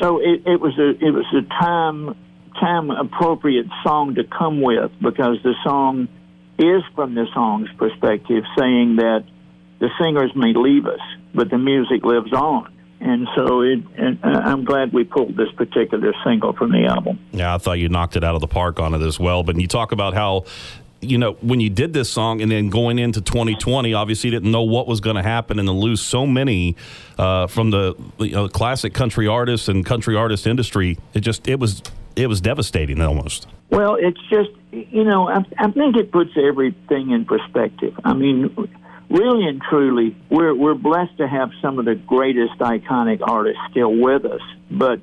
So 0.00 0.18
it, 0.18 0.42
it 0.46 0.60
was 0.60 0.78
a 0.78 0.90
it 0.90 1.10
was 1.10 1.26
a 1.34 1.42
time 1.42 2.14
time 2.60 2.90
appropriate 2.90 3.66
song 3.82 4.14
to 4.14 4.24
come 4.24 4.60
with 4.60 4.90
because 5.00 5.38
the 5.42 5.54
song 5.64 6.08
is 6.58 6.82
from 6.94 7.14
the 7.14 7.26
song's 7.34 7.68
perspective, 7.76 8.44
saying 8.58 8.96
that 8.96 9.24
the 9.78 9.90
singers 10.00 10.32
may 10.34 10.54
leave 10.54 10.86
us, 10.86 11.00
but 11.34 11.50
the 11.50 11.58
music 11.58 12.04
lives 12.04 12.32
on. 12.32 12.72
And 12.98 13.28
so 13.36 13.60
it, 13.60 13.80
and 13.98 14.18
uh, 14.24 14.28
I'm 14.28 14.64
glad 14.64 14.92
we 14.92 15.04
pulled 15.04 15.36
this 15.36 15.52
particular 15.52 16.14
single 16.24 16.54
from 16.54 16.72
the 16.72 16.86
album. 16.86 17.18
Yeah, 17.32 17.54
I 17.54 17.58
thought 17.58 17.78
you 17.78 17.90
knocked 17.90 18.16
it 18.16 18.24
out 18.24 18.34
of 18.34 18.40
the 18.40 18.46
park 18.46 18.80
on 18.80 18.94
it 18.94 19.02
as 19.02 19.20
well. 19.20 19.42
But 19.42 19.60
you 19.60 19.66
talk 19.66 19.92
about 19.92 20.14
how 20.14 20.46
you 21.00 21.18
know, 21.18 21.32
when 21.40 21.60
you 21.60 21.70
did 21.70 21.92
this 21.92 22.10
song 22.10 22.40
and 22.40 22.50
then 22.50 22.70
going 22.70 22.98
into 22.98 23.20
2020, 23.20 23.94
obviously 23.94 24.30
you 24.30 24.36
didn't 24.36 24.50
know 24.50 24.62
what 24.62 24.86
was 24.86 25.00
going 25.00 25.16
to 25.16 25.22
happen 25.22 25.58
and 25.58 25.68
to 25.68 25.72
lose 25.72 26.00
so 26.00 26.26
many 26.26 26.76
uh, 27.18 27.46
from 27.46 27.70
the 27.70 27.94
you 28.18 28.32
know, 28.32 28.48
classic 28.48 28.94
country 28.94 29.26
artists 29.26 29.68
and 29.68 29.84
country 29.84 30.16
artist 30.16 30.46
industry, 30.46 30.98
it 31.14 31.20
just 31.20 31.46
it 31.48 31.60
was 31.60 31.82
it 32.14 32.28
was 32.28 32.40
devastating 32.40 33.00
almost. 33.00 33.46
Well, 33.70 33.96
it's 34.00 34.20
just 34.30 34.50
you 34.72 35.04
know 35.04 35.28
I, 35.28 35.44
I 35.58 35.70
think 35.70 35.96
it 35.96 36.10
puts 36.10 36.30
everything 36.36 37.10
in 37.10 37.24
perspective. 37.24 37.98
I 38.04 38.14
mean, 38.14 38.54
really 39.10 39.46
and 39.46 39.60
truly, 39.62 40.16
we're 40.30 40.54
we're 40.54 40.74
blessed 40.74 41.18
to 41.18 41.28
have 41.28 41.50
some 41.60 41.78
of 41.78 41.84
the 41.84 41.94
greatest 41.94 42.58
iconic 42.58 43.20
artists 43.22 43.60
still 43.70 43.94
with 43.94 44.24
us. 44.24 44.40
But 44.70 45.00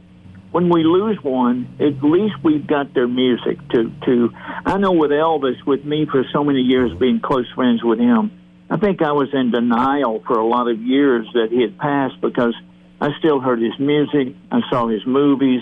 when 0.54 0.70
we 0.70 0.84
lose 0.84 1.18
one, 1.22 1.76
at 1.80 2.02
least 2.02 2.36
we've 2.44 2.66
got 2.66 2.94
their 2.94 3.08
music 3.08 3.58
to 3.70 3.92
to. 4.06 4.32
I 4.66 4.78
know 4.78 4.94
with 4.94 5.12
Elvis, 5.12 5.66
with 5.66 5.84
me 5.84 6.06
for 6.06 6.24
so 6.32 6.44
many 6.44 6.62
years 6.62 6.98
being 6.98 7.20
close 7.20 7.52
friends 7.54 7.84
with 7.84 8.00
him, 8.00 8.32
I 8.70 8.78
think 8.78 9.02
I 9.02 9.12
was 9.12 9.28
in 9.34 9.52
denial 9.52 10.24
for 10.26 10.40
a 10.40 10.46
lot 10.46 10.70
of 10.70 10.82
years 10.82 11.28
that 11.34 11.50
he 11.52 11.62
had 11.62 11.78
passed 11.78 12.22
because 12.22 12.56
I 13.02 13.10
still 13.19 13.42
heard 13.42 13.62
his 13.62 13.78
music, 13.78 14.36
I 14.50 14.62
saw 14.69 14.88
his 14.88 15.06
movies 15.06 15.62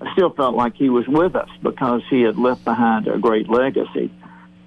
I 0.00 0.12
still 0.12 0.30
felt 0.30 0.54
like 0.54 0.76
he 0.76 0.90
was 0.90 1.06
with 1.08 1.34
us 1.34 1.48
because 1.62 2.02
he 2.08 2.22
had 2.22 2.38
left 2.38 2.64
behind 2.64 3.08
a 3.08 3.18
great 3.18 3.48
legacy. 3.48 4.12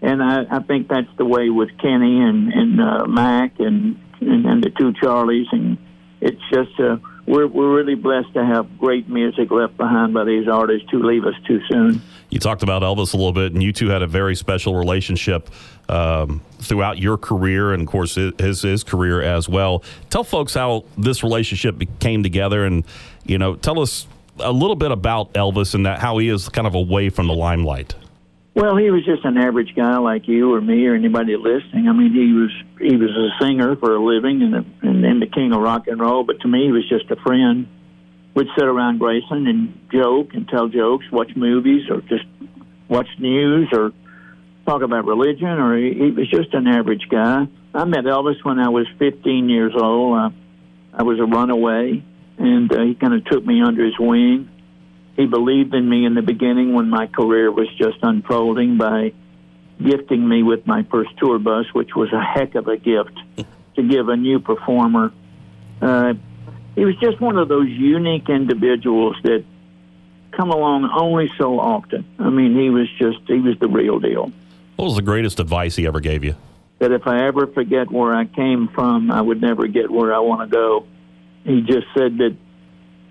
And 0.02 0.22
I, 0.22 0.46
I 0.50 0.60
think 0.60 0.88
that's 0.90 1.08
the 1.18 1.26
way 1.26 1.50
with 1.50 1.70
Kenny 1.78 2.22
and, 2.22 2.52
and 2.52 2.82
uh, 2.82 3.06
Mac 3.06 3.60
and, 3.60 4.00
and, 4.20 4.46
and 4.46 4.64
the 4.64 4.72
two 4.72 4.92
Charlies. 4.94 5.46
And 5.52 5.78
it's 6.20 6.42
just, 6.52 6.78
uh, 6.80 6.98
we're, 7.32 7.48
we're 7.48 7.74
really 7.74 7.96
blessed 7.96 8.34
to 8.34 8.46
have 8.46 8.78
great 8.78 9.08
music 9.08 9.52
left 9.52 9.78
behind 9.78 10.14
by 10.14 10.26
these 10.26 10.50
artists 10.50 10.90
who 10.92 11.02
leave 11.02 11.24
us 11.24 11.34
too 11.48 11.62
soon. 11.70 12.02
You 12.30 12.40
talked 12.40 12.62
about 12.62 12.82
Elvis 12.82 13.14
a 13.14 13.18
little 13.18 13.32
bit, 13.32 13.54
and 13.54 13.64
you 13.64 13.72
two 13.72 13.88
had 13.88 14.02
a 14.02 14.08
very 14.08 14.36
special 14.36 14.76
relationship 14.76 15.50
um, 15.88 16.42
throughout 16.60 16.98
your 16.98 17.18
career, 17.18 17.72
and 17.72 17.84
of 17.84 17.88
course 17.88 18.16
his 18.16 18.62
his 18.62 18.84
career 18.84 19.22
as 19.22 19.48
well. 19.48 19.82
Tell 20.10 20.26
folks 20.26 20.54
how 20.54 20.84
this 20.98 21.24
relationship 21.24 21.82
came 22.00 22.22
together, 22.22 22.66
and 22.66 22.84
you 23.24 23.38
know, 23.38 23.56
tell 23.56 23.80
us 23.80 24.08
a 24.40 24.52
little 24.52 24.76
bit 24.76 24.92
about 24.92 25.32
Elvis 25.34 25.74
and 25.74 25.86
that 25.86 26.00
how 26.00 26.18
he 26.18 26.28
is 26.28 26.50
kind 26.50 26.68
of 26.68 26.76
away 26.76 27.10
from 27.10 27.28
the 27.28 27.34
limelight. 27.34 27.96
Well, 28.54 28.76
he 28.76 28.92
was 28.92 29.06
just 29.06 29.24
an 29.24 29.38
average 29.38 29.74
guy 29.76 29.98
like 29.98 30.28
you 30.28 30.54
or 30.54 30.60
me 30.60 30.86
or 30.86 30.94
anybody 30.94 31.38
listening. 31.38 31.88
I 31.88 31.94
mean, 31.94 32.12
he 32.12 32.34
was 32.34 32.52
he 32.80 32.98
was 32.98 33.10
a 33.10 33.44
singer 33.44 33.78
for 33.78 33.96
a 33.96 34.04
living 34.04 34.42
and, 34.42 34.56
a, 34.56 34.66
and 34.82 35.04
then 35.04 35.20
the 35.20 35.28
king 35.28 35.54
of 35.54 35.62
rock 35.62 35.88
and 35.88 36.00
roll. 36.00 36.24
But 36.26 36.42
to 36.42 36.48
me, 36.48 36.66
he 36.66 36.72
was 36.72 36.88
just 36.90 37.10
a 37.12 37.16
friend. 37.16 37.68
We'd 38.36 38.48
sit 38.58 38.66
around 38.66 39.00
Graceland 39.00 39.50
and 39.50 39.80
joke 39.92 40.34
and 40.34 40.48
tell 40.48 40.68
jokes, 40.68 41.06
watch 41.12 41.32
movies, 41.36 41.90
or 41.90 42.02
just 42.02 42.26
watch 42.90 43.08
news, 43.20 43.70
or 43.72 43.92
talk 44.66 44.82
about 44.82 45.06
religion. 45.06 45.48
Or 45.48 45.78
he, 45.78 45.94
he 45.94 46.12
was 46.12 46.30
just 46.30 46.54
an 46.54 46.68
average 46.68 47.08
guy. 47.10 47.48
I 47.74 47.86
met 47.86 48.04
Elvis 48.04 48.44
when 48.44 48.60
I 48.60 48.68
was 48.68 48.86
15 49.00 49.48
years 49.48 49.74
old. 49.78 50.18
Uh, 50.18 50.30
I 50.94 51.04
was 51.04 51.20
a 51.20 51.26
runaway 51.26 52.04
and 52.42 52.72
uh, 52.74 52.82
he 52.82 52.96
kind 52.96 53.14
of 53.14 53.24
took 53.26 53.46
me 53.46 53.62
under 53.62 53.86
his 53.86 53.98
wing. 54.00 54.50
He 55.16 55.26
believed 55.26 55.74
in 55.74 55.88
me 55.88 56.06
in 56.06 56.14
the 56.14 56.22
beginning 56.22 56.74
when 56.74 56.90
my 56.90 57.08
career 57.08 57.52
was 57.52 57.68
just 57.78 57.98
unfolding 58.02 58.78
by 58.78 59.14
gifting 59.84 60.28
me 60.28 60.44
with 60.44 60.66
my 60.66 60.84
first 60.84 61.10
tour 61.18 61.40
bus, 61.40 61.66
which 61.74 61.96
was 61.96 62.12
a 62.14 62.22
heck 62.22 62.56
of 62.56 62.68
a 62.68 62.78
gift 62.78 63.18
to 63.76 63.84
give 63.84 64.10
a 64.10 64.16
new 64.16 64.40
performer. 64.40 65.12
Uh, 65.82 66.14
he 66.76 66.86
was 66.86 66.96
just 66.98 67.20
one 67.20 67.38
of 67.38 67.50
those 67.50 67.68
unique 67.68 68.30
individuals 68.30 69.18
that 69.24 69.44
come 70.32 70.52
along 70.52 70.90
only 70.96 71.30
so 71.38 71.60
often. 71.60 72.06
I 72.18 72.30
mean, 72.30 72.56
he 72.56 72.70
was 72.70 72.88
just, 72.98 73.20
he 73.28 73.40
was 73.40 73.60
the 73.60 73.68
real 73.68 74.00
deal. 74.00 74.32
What 74.78 74.86
was 74.86 74.96
the 74.96 75.02
greatest 75.02 75.40
advice 75.40 75.76
he 75.76 75.86
ever 75.86 76.00
gave 76.00 76.24
you? 76.24 76.36
That 76.80 76.92
if 76.92 77.06
I 77.06 77.28
ever 77.28 77.48
forget 77.48 77.92
where 77.92 78.16
I 78.16 78.26
came 78.26 78.70
from, 78.70 79.12
I 79.12 79.22
would 79.22 79.42
never 79.42 79.68
get 79.68 79.92
where 79.92 80.14
I 80.14 80.20
want 80.20 80.50
to 80.50 80.56
go. 80.56 80.88
He 81.44 81.62
just 81.62 81.88
said 81.96 82.18
that 82.20 82.36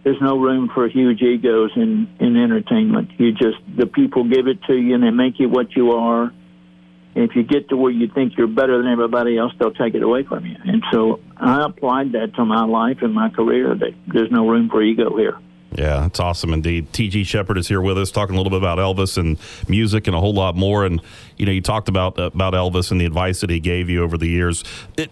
there's 0.02 0.20
no 0.20 0.38
room 0.38 0.70
for 0.72 0.88
huge 0.88 1.20
egos 1.20 1.70
in 1.76 2.08
in 2.18 2.36
entertainment. 2.36 3.10
You 3.18 3.32
just 3.32 3.58
the 3.76 3.86
people 3.86 4.24
give 4.24 4.46
it 4.46 4.62
to 4.64 4.74
you 4.74 4.94
and 4.94 5.02
they 5.04 5.10
make 5.10 5.38
you 5.38 5.48
what 5.48 5.74
you 5.76 5.92
are. 5.92 6.32
If 7.14 7.34
you 7.34 7.42
get 7.42 7.68
to 7.70 7.76
where 7.76 7.90
you 7.90 8.08
think 8.08 8.34
you're 8.38 8.46
better 8.46 8.78
than 8.78 8.86
everybody 8.86 9.36
else, 9.36 9.52
they'll 9.58 9.72
take 9.72 9.94
it 9.94 10.02
away 10.02 10.22
from 10.22 10.46
you. 10.46 10.56
And 10.64 10.82
so 10.92 11.20
I 11.36 11.64
applied 11.64 12.12
that 12.12 12.34
to 12.36 12.44
my 12.44 12.64
life 12.64 12.98
and 13.02 13.12
my 13.12 13.30
career. 13.30 13.74
That 13.74 13.94
there's 14.06 14.30
no 14.30 14.48
room 14.48 14.70
for 14.70 14.80
ego 14.80 15.16
here. 15.16 15.38
Yeah, 15.72 16.06
it's 16.06 16.18
awesome 16.18 16.52
indeed. 16.52 16.92
T.G. 16.92 17.22
Sheppard 17.24 17.56
is 17.56 17.68
here 17.68 17.80
with 17.80 17.96
us, 17.96 18.10
talking 18.10 18.34
a 18.34 18.38
little 18.38 18.50
bit 18.50 18.58
about 18.58 18.78
Elvis 18.78 19.16
and 19.16 19.38
music 19.68 20.08
and 20.08 20.16
a 20.16 20.20
whole 20.20 20.34
lot 20.34 20.56
more. 20.56 20.84
And 20.84 21.00
you 21.36 21.46
know, 21.46 21.52
you 21.52 21.60
talked 21.60 21.88
about 21.88 22.18
about 22.18 22.54
Elvis 22.54 22.90
and 22.90 23.00
the 23.00 23.06
advice 23.06 23.40
that 23.40 23.50
he 23.50 23.60
gave 23.60 23.88
you 23.90 24.02
over 24.02 24.16
the 24.16 24.28
years. 24.28 24.64
It, 24.96 25.10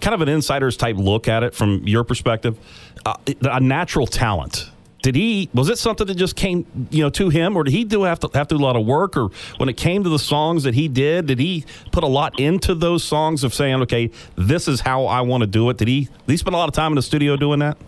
kind 0.00 0.14
of 0.14 0.20
an 0.20 0.28
insider's 0.28 0.76
type 0.76 0.96
look 0.96 1.28
at 1.28 1.42
it 1.42 1.54
from 1.54 1.86
your 1.86 2.04
perspective. 2.04 2.58
Uh, 3.04 3.14
a 3.42 3.60
natural 3.60 4.06
talent. 4.06 4.70
Did 5.02 5.16
he? 5.16 5.50
Was 5.52 5.68
it 5.68 5.78
something 5.78 6.06
that 6.06 6.14
just 6.14 6.36
came, 6.36 6.64
you 6.90 7.02
know, 7.02 7.10
to 7.10 7.28
him, 7.28 7.56
or 7.56 7.64
did 7.64 7.72
he 7.72 7.82
do 7.82 8.04
have 8.04 8.20
to 8.20 8.30
have 8.34 8.46
to 8.48 8.56
do 8.56 8.62
a 8.62 8.64
lot 8.64 8.76
of 8.76 8.86
work? 8.86 9.16
Or 9.16 9.30
when 9.56 9.68
it 9.68 9.76
came 9.76 10.04
to 10.04 10.08
the 10.08 10.18
songs 10.18 10.62
that 10.62 10.74
he 10.74 10.86
did, 10.86 11.26
did 11.26 11.40
he 11.40 11.64
put 11.90 12.04
a 12.04 12.06
lot 12.06 12.38
into 12.38 12.72
those 12.76 13.02
songs 13.02 13.42
of 13.42 13.52
saying, 13.52 13.82
"Okay, 13.82 14.12
this 14.36 14.68
is 14.68 14.80
how 14.80 15.06
I 15.06 15.22
want 15.22 15.40
to 15.40 15.48
do 15.48 15.68
it"? 15.70 15.78
Did 15.78 15.88
he? 15.88 16.02
Did 16.02 16.12
he 16.28 16.36
spend 16.36 16.54
a 16.54 16.58
lot 16.58 16.68
of 16.68 16.74
time 16.74 16.92
in 16.92 16.96
the 16.96 17.02
studio 17.02 17.36
doing 17.36 17.58
that? 17.58 17.78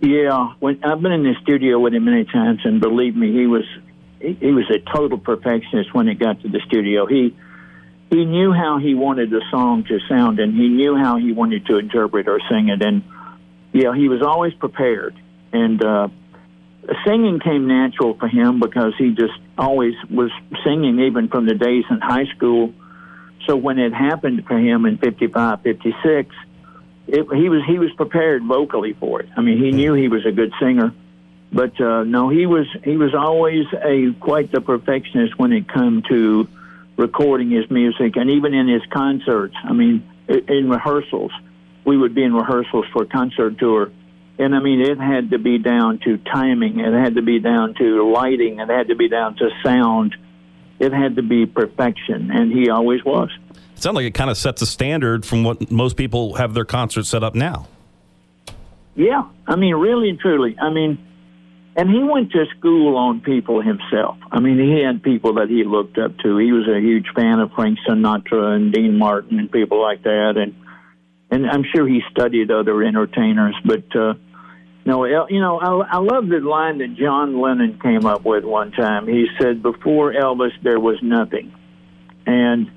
Yeah, 0.00 0.52
when 0.60 0.84
I've 0.84 1.00
been 1.00 1.12
in 1.12 1.22
the 1.22 1.34
studio 1.42 1.78
with 1.78 1.94
him 1.94 2.04
many 2.04 2.24
times, 2.26 2.60
and 2.64 2.82
believe 2.82 3.16
me, 3.16 3.32
he 3.32 3.46
was 3.46 3.64
he, 4.20 4.34
he 4.34 4.50
was 4.52 4.70
a 4.70 4.80
total 4.92 5.16
perfectionist 5.16 5.94
when 5.94 6.06
it 6.06 6.18
got 6.18 6.42
to 6.42 6.48
the 6.48 6.60
studio. 6.66 7.06
He 7.06 7.34
he 8.10 8.24
knew 8.24 8.52
how 8.52 8.78
he 8.78 8.94
wanted 8.94 9.30
the 9.30 9.42
song 9.50 9.84
to 9.84 9.98
sound, 10.08 10.38
and 10.38 10.54
he 10.54 10.68
knew 10.68 10.96
how 10.96 11.18
he 11.18 11.32
wanted 11.32 11.66
to 11.66 11.78
interpret 11.78 12.28
or 12.28 12.40
sing 12.50 12.68
it, 12.68 12.82
and 12.82 13.02
yeah, 13.72 13.94
he 13.94 14.08
was 14.08 14.22
always 14.22 14.54
prepared. 14.54 15.14
And 15.52 15.84
uh, 15.84 16.08
singing 17.06 17.40
came 17.40 17.66
natural 17.66 18.14
for 18.14 18.28
him 18.28 18.60
because 18.60 18.94
he 18.96 19.10
just 19.10 19.38
always 19.56 19.94
was 20.10 20.30
singing, 20.64 21.00
even 21.00 21.28
from 21.28 21.46
the 21.46 21.54
days 21.54 21.84
in 21.90 22.00
high 22.00 22.26
school. 22.36 22.72
So 23.46 23.56
when 23.56 23.78
it 23.78 23.92
happened 23.92 24.46
for 24.46 24.58
him 24.58 24.86
in 24.86 24.98
'55, 24.98 25.62
'56 25.62 26.34
it, 27.08 27.26
he 27.34 27.48
was 27.48 27.62
he 27.66 27.78
was 27.78 27.90
prepared 27.92 28.44
vocally 28.44 28.92
for 28.92 29.20
it. 29.20 29.28
I 29.36 29.40
mean, 29.40 29.58
he 29.58 29.70
knew 29.72 29.94
he 29.94 30.08
was 30.08 30.26
a 30.26 30.32
good 30.32 30.52
singer, 30.60 30.92
but 31.50 31.80
uh, 31.80 32.04
no, 32.04 32.28
he 32.28 32.44
was 32.44 32.66
he 32.84 32.96
was 32.96 33.14
always 33.14 33.64
a 33.82 34.12
quite 34.20 34.52
the 34.52 34.60
perfectionist 34.60 35.38
when 35.38 35.52
it 35.52 35.66
come 35.68 36.02
to 36.08 36.46
recording 36.98 37.50
his 37.50 37.70
music, 37.70 38.16
and 38.16 38.28
even 38.28 38.52
in 38.52 38.68
his 38.68 38.82
concerts. 38.92 39.54
I 39.64 39.72
mean, 39.72 40.06
in 40.28 40.68
rehearsals, 40.68 41.30
we 41.86 41.96
would 41.96 42.14
be 42.14 42.24
in 42.24 42.34
rehearsals 42.34 42.84
for 42.92 43.04
a 43.04 43.06
concert 43.06 43.58
tour, 43.58 43.90
and 44.38 44.54
I 44.54 44.60
mean, 44.60 44.80
it 44.80 44.98
had 44.98 45.30
to 45.30 45.38
be 45.38 45.58
down 45.58 46.00
to 46.00 46.18
timing, 46.18 46.80
it 46.80 46.92
had 46.92 47.14
to 47.14 47.22
be 47.22 47.38
down 47.38 47.74
to 47.74 48.12
lighting, 48.12 48.58
it 48.58 48.68
had 48.68 48.88
to 48.88 48.96
be 48.96 49.08
down 49.08 49.36
to 49.36 49.48
sound, 49.64 50.16
it 50.78 50.92
had 50.92 51.16
to 51.16 51.22
be 51.22 51.46
perfection, 51.46 52.30
and 52.30 52.52
he 52.52 52.68
always 52.68 53.02
was. 53.04 53.30
It 53.76 53.82
sounds 53.82 53.94
like 53.94 54.04
it 54.04 54.14
kind 54.14 54.28
of 54.28 54.36
sets 54.36 54.60
a 54.60 54.66
standard 54.66 55.24
from 55.24 55.44
what 55.44 55.70
most 55.70 55.96
people 55.96 56.34
have 56.34 56.52
their 56.52 56.64
concerts 56.64 57.08
set 57.08 57.22
up 57.22 57.36
now. 57.36 57.68
Yeah, 58.96 59.22
I 59.46 59.54
mean, 59.54 59.76
really 59.76 60.10
and 60.10 60.18
truly. 60.18 60.56
I 60.60 60.70
mean, 60.70 60.98
and 61.78 61.88
he 61.88 62.02
went 62.02 62.32
to 62.32 62.44
school 62.58 62.96
on 62.96 63.20
people 63.20 63.62
himself. 63.62 64.18
I 64.32 64.40
mean, 64.40 64.58
he 64.58 64.82
had 64.84 65.00
people 65.00 65.34
that 65.34 65.48
he 65.48 65.62
looked 65.62 65.96
up 65.96 66.18
to. 66.18 66.36
He 66.36 66.50
was 66.50 66.66
a 66.68 66.80
huge 66.80 67.06
fan 67.14 67.38
of 67.38 67.52
Frank 67.52 67.78
Sinatra 67.86 68.56
and 68.56 68.72
Dean 68.72 68.98
Martin 68.98 69.38
and 69.38 69.50
people 69.50 69.80
like 69.80 70.02
that, 70.02 70.34
and 70.36 70.56
and 71.30 71.48
I'm 71.48 71.64
sure 71.72 71.86
he 71.86 72.00
studied 72.10 72.50
other 72.50 72.82
entertainers. 72.82 73.54
But 73.64 73.94
uh, 73.94 74.14
no, 74.84 75.04
you 75.28 75.40
know, 75.40 75.60
I, 75.60 75.96
I 75.96 75.98
love 75.98 76.28
the 76.28 76.40
line 76.40 76.78
that 76.78 76.96
John 76.96 77.40
Lennon 77.40 77.78
came 77.80 78.06
up 78.06 78.24
with 78.24 78.42
one 78.42 78.72
time. 78.72 79.06
He 79.06 79.26
said, 79.40 79.62
"Before 79.62 80.12
Elvis, 80.12 80.52
there 80.64 80.80
was 80.80 80.98
nothing," 81.00 81.54
and 82.26 82.70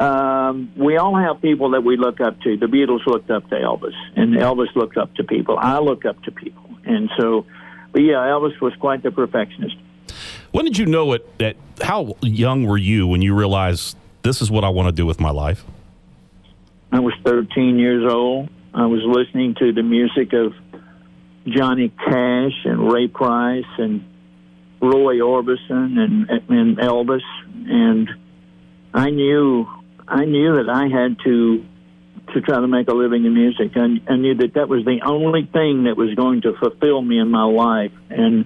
um, 0.00 0.72
we 0.76 0.96
all 0.96 1.16
have 1.16 1.40
people 1.40 1.70
that 1.70 1.82
we 1.84 1.96
look 1.96 2.20
up 2.20 2.40
to. 2.40 2.56
The 2.56 2.66
Beatles 2.66 3.06
looked 3.06 3.30
up 3.30 3.48
to 3.50 3.54
Elvis, 3.54 3.94
and 4.16 4.34
Elvis 4.34 4.74
looked 4.74 4.96
up 4.96 5.14
to 5.14 5.22
people. 5.22 5.56
I 5.56 5.78
look 5.78 6.04
up 6.04 6.20
to 6.24 6.32
people, 6.32 6.68
and 6.84 7.08
so, 7.16 7.46
but 7.92 8.00
yeah, 8.00 8.14
Elvis 8.14 8.60
was 8.60 8.74
quite 8.80 9.02
the 9.02 9.10
perfectionist. 9.10 9.76
When 10.50 10.64
did 10.64 10.78
you 10.78 10.86
know 10.86 11.12
it? 11.12 11.38
That 11.38 11.56
how 11.80 12.16
young 12.20 12.64
were 12.64 12.78
you 12.78 13.06
when 13.06 13.22
you 13.22 13.34
realized 13.34 13.96
this 14.22 14.42
is 14.42 14.50
what 14.50 14.64
I 14.64 14.68
want 14.68 14.88
to 14.88 14.92
do 14.92 15.06
with 15.06 15.20
my 15.20 15.30
life? 15.30 15.64
I 16.90 17.00
was 17.00 17.14
13 17.24 17.78
years 17.78 18.10
old. 18.10 18.48
I 18.74 18.86
was 18.86 19.00
listening 19.04 19.54
to 19.56 19.72
the 19.72 19.82
music 19.82 20.32
of 20.32 20.54
Johnny 21.46 21.88
Cash 21.88 22.64
and 22.64 22.92
Ray 22.92 23.08
Price 23.08 23.64
and 23.78 24.04
Roy 24.80 25.16
Orbison 25.16 25.98
and, 25.98 26.30
and 26.48 26.78
Elvis, 26.78 27.22
and 27.66 28.10
I 28.92 29.10
knew 29.10 29.66
I 30.08 30.24
knew 30.24 30.62
that 30.62 30.68
I 30.68 30.88
had 30.88 31.16
to 31.24 31.64
to 32.32 32.40
try 32.40 32.60
to 32.60 32.66
make 32.66 32.88
a 32.88 32.92
living 32.92 33.24
in 33.24 33.34
music. 33.34 33.72
I, 33.76 34.12
I 34.12 34.16
knew 34.16 34.34
that 34.36 34.54
that 34.54 34.68
was 34.68 34.84
the 34.84 35.00
only 35.04 35.48
thing 35.52 35.84
that 35.84 35.96
was 35.96 36.14
going 36.14 36.42
to 36.42 36.54
fulfill 36.58 37.02
me 37.02 37.18
in 37.18 37.30
my 37.30 37.44
life, 37.44 37.92
and 38.10 38.44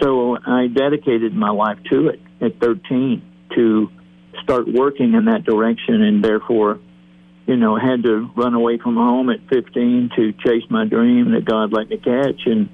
so 0.00 0.36
I 0.36 0.66
dedicated 0.66 1.34
my 1.34 1.50
life 1.50 1.78
to 1.90 2.08
it 2.08 2.20
at 2.40 2.60
13 2.60 3.22
to 3.54 3.90
start 4.42 4.66
working 4.68 5.14
in 5.14 5.26
that 5.26 5.44
direction, 5.44 6.02
and 6.02 6.22
therefore, 6.22 6.80
you 7.46 7.56
know, 7.56 7.76
had 7.76 8.02
to 8.02 8.30
run 8.36 8.54
away 8.54 8.78
from 8.78 8.96
home 8.96 9.30
at 9.30 9.40
15 9.48 10.10
to 10.16 10.32
chase 10.32 10.64
my 10.68 10.84
dream 10.84 11.32
that 11.32 11.44
God 11.44 11.72
let 11.72 11.88
me 11.88 11.96
catch, 11.96 12.46
and 12.46 12.68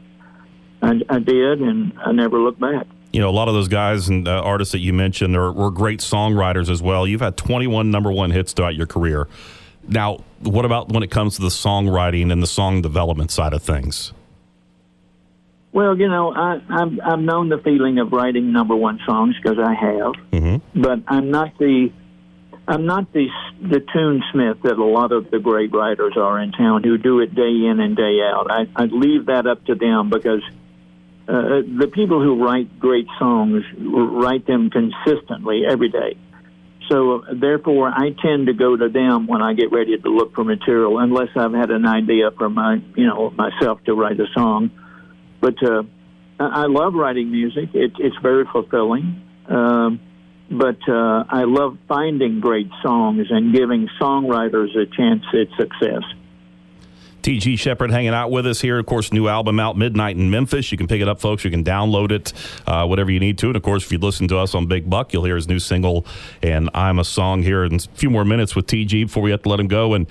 I, 0.83 1.01
I 1.09 1.19
did, 1.19 1.61
and 1.61 1.93
I 2.05 2.13
never 2.13 2.39
looked 2.39 2.61
back 2.61 2.87
you 3.13 3.21
know, 3.21 3.29
a 3.29 3.31
lot 3.31 3.49
of 3.49 3.55
those 3.55 3.69
guys 3.69 4.09
and 4.09 4.27
uh, 4.27 4.43
artists 4.43 4.73
that 4.73 4.79
you 4.79 4.93
mentioned 4.93 5.37
are, 5.37 5.53
were 5.53 5.71
great 5.71 6.01
songwriters 6.01 6.71
as 6.71 6.83
well. 6.83 7.07
You've 7.07 7.21
had 7.21 7.37
21 7.37 7.91
number 7.91 8.11
one 8.11 8.31
hits 8.31 8.53
throughout 8.53 8.75
your 8.75 8.87
career. 8.87 9.29
Now, 9.89 10.25
what 10.41 10.65
about 10.65 10.91
when 10.91 11.03
it 11.03 11.11
comes 11.11 11.37
to 11.37 11.43
the 11.43 11.49
songwriting 11.49 12.33
and 12.33 12.43
the 12.43 12.47
song 12.47 12.83
development 12.83 13.31
side 13.31 13.53
of 13.53 13.63
things? 13.63 14.13
Well, 15.73 15.99
you 15.99 16.09
know, 16.09 16.35
I, 16.35 16.61
I've, 16.69 16.99
I've 17.05 17.19
known 17.19 17.49
the 17.49 17.59
feeling 17.59 17.99
of 17.99 18.13
writing 18.13 18.53
number 18.53 18.77
one 18.77 19.01
songs 19.07 19.37
because 19.43 19.59
I 19.59 19.75
have, 19.75 20.13
mm-hmm. 20.31 20.81
but 20.81 21.01
I'm 21.09 21.31
not 21.31 21.57
the 21.59 21.91
I'm 22.69 22.87
not 22.87 23.13
the 23.13 23.27
the 23.61 23.81
tunesmith 23.81 24.63
that 24.63 24.79
a 24.79 24.85
lot 24.85 25.11
of 25.13 25.31
the 25.31 25.41
great 25.41 25.73
writers 25.73 26.15
are 26.17 26.39
in 26.41 26.53
town 26.53 26.85
who 26.85 26.97
do 26.97 27.21
it 27.21 27.35
day 27.35 27.67
in 27.67 27.81
and 27.81 27.97
day 27.97 28.21
out. 28.23 28.51
I, 28.51 28.67
I 28.77 28.85
leave 28.85 29.27
that 29.27 29.47
up 29.47 29.65
to 29.65 29.75
them 29.75 30.11
because 30.11 30.43
uh, 31.27 31.63
the 31.67 31.91
people 31.93 32.23
who 32.23 32.45
write 32.45 32.79
great 32.79 33.07
songs 33.19 33.65
write 33.79 34.47
them 34.47 34.71
consistently 34.71 35.65
every 35.69 35.89
day. 35.89 36.17
So 36.93 37.25
therefore, 37.33 37.89
I 37.89 38.11
tend 38.11 38.49
to 38.49 38.53
go 38.53 38.77
to 38.77 38.91
them 38.91 39.27
when 39.27 39.41
I 39.41 39.55
get 39.55 39.73
ready 39.73 39.97
to 39.97 40.09
look 40.11 40.35
for 40.35 40.45
material, 40.45 40.99
unless 40.99 41.29
I've 41.35 41.55
had 41.55 41.71
an 41.71 41.87
idea 41.87 42.31
for 42.37 42.51
my, 42.51 42.83
you 42.95 43.07
know, 43.07 43.31
myself 43.31 43.83
to 43.85 43.95
write 43.95 44.21
a 44.21 44.27
song. 44.35 44.71
But 45.41 45.55
uh, 45.63 45.85
I 46.39 46.67
love 46.67 46.93
writing 46.93 47.33
music; 47.33 47.71
it, 47.73 47.93
it's 47.99 48.17
very 48.23 48.45
fulfilling. 48.53 49.23
Um, 49.49 50.01
but 50.51 50.87
uh, 50.87 51.25
I 51.31 51.45
love 51.45 51.79
finding 51.89 52.41
great 52.41 52.69
songs 52.83 53.29
and 53.31 53.55
giving 53.55 53.89
songwriters 53.99 54.77
a 54.77 54.85
chance 54.85 55.23
at 55.33 55.49
success. 55.59 56.03
TG 57.23 57.59
Sheppard 57.59 57.91
hanging 57.91 58.15
out 58.15 58.31
with 58.31 58.47
us 58.47 58.61
here. 58.61 58.79
Of 58.79 58.87
course, 58.87 59.13
new 59.13 59.29
album 59.29 59.61
out 59.61 59.77
midnight 59.77 60.17
in 60.17 60.31
Memphis. 60.31 60.73
You 60.73 60.79
can 60.79 60.89
pick 60.89 61.01
it 61.01 61.09
up, 61.09 61.21
folks. 61.21 61.45
You 61.45 61.51
can 61.51 61.65
download 61.65 62.11
it, 62.11 62.33
uh, 62.67 62.87
whatever 62.87 63.11
you 63.11 63.21
need 63.21 63.39
to. 63.39 63.47
And 63.47 63.57
of 63.57 63.63
course, 63.63 63.85
if 63.85 63.93
you 63.93 63.99
listen 63.99 64.29
to 64.29 64.39
us 64.39 64.55
on 64.55 64.67
Big 64.67 64.91
Buck, 64.91 65.13
you'll 65.13 65.25
hear 65.25 65.37
his 65.37 65.49
new 65.49 65.59
single 65.59 66.05
and 66.43 66.69
I'm 66.75 66.99
a 66.99 67.05
song 67.05 67.43
here 67.43 67.65
in 67.65 67.77
a 67.77 67.79
few 67.79 68.11
more 68.11 68.25
minutes 68.25 68.57
with 68.57 68.67
TG 68.67 69.07
before 69.07 69.23
we 69.23 69.31
have 69.31 69.43
to 69.43 69.49
let 69.49 69.61
him 69.61 69.69
go. 69.69 69.95
And 69.95 70.07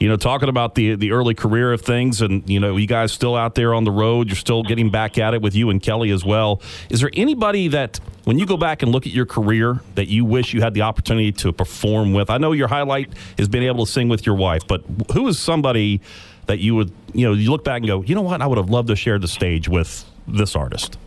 you 0.00 0.08
know, 0.08 0.16
talking 0.16 0.48
about 0.48 0.74
the 0.74 0.94
the 0.94 1.12
early 1.12 1.34
career 1.34 1.72
of 1.72 1.82
things, 1.82 2.20
and 2.20 2.48
you 2.48 2.60
know, 2.60 2.76
you 2.76 2.86
guys 2.86 3.12
still 3.12 3.36
out 3.36 3.54
there 3.54 3.74
on 3.74 3.84
the 3.84 3.90
road. 3.90 4.28
You're 4.28 4.36
still 4.36 4.62
getting 4.62 4.90
back 4.90 5.18
at 5.18 5.34
it 5.34 5.42
with 5.42 5.54
you 5.54 5.70
and 5.70 5.82
Kelly 5.82 6.10
as 6.10 6.24
well. 6.24 6.60
Is 6.90 7.00
there 7.00 7.10
anybody 7.14 7.68
that 7.68 8.00
when 8.24 8.38
you 8.38 8.46
go 8.46 8.56
back 8.56 8.82
and 8.82 8.90
look 8.90 9.06
at 9.06 9.12
your 9.12 9.26
career 9.26 9.80
that 9.96 10.08
you 10.08 10.24
wish 10.24 10.54
you 10.54 10.60
had 10.60 10.74
the 10.74 10.82
opportunity 10.82 11.32
to 11.32 11.52
perform 11.52 12.12
with? 12.12 12.30
I 12.30 12.38
know 12.38 12.52
your 12.52 12.68
highlight 12.68 13.12
is 13.36 13.48
being 13.48 13.64
able 13.64 13.86
to 13.86 13.92
sing 13.92 14.08
with 14.08 14.24
your 14.26 14.36
wife, 14.36 14.66
but 14.66 14.82
who 15.12 15.28
is 15.28 15.38
somebody? 15.38 16.00
That 16.46 16.58
you 16.58 16.74
would, 16.74 16.92
you 17.12 17.26
know, 17.26 17.32
you 17.34 17.50
look 17.50 17.64
back 17.64 17.78
and 17.78 17.86
go, 17.86 18.02
you 18.02 18.14
know 18.14 18.22
what, 18.22 18.40
I 18.42 18.46
would 18.46 18.58
have 18.58 18.70
loved 18.70 18.88
to 18.88 18.96
share 18.96 19.18
the 19.18 19.28
stage 19.28 19.68
with 19.68 20.04
this 20.26 20.54
artist? 20.56 20.98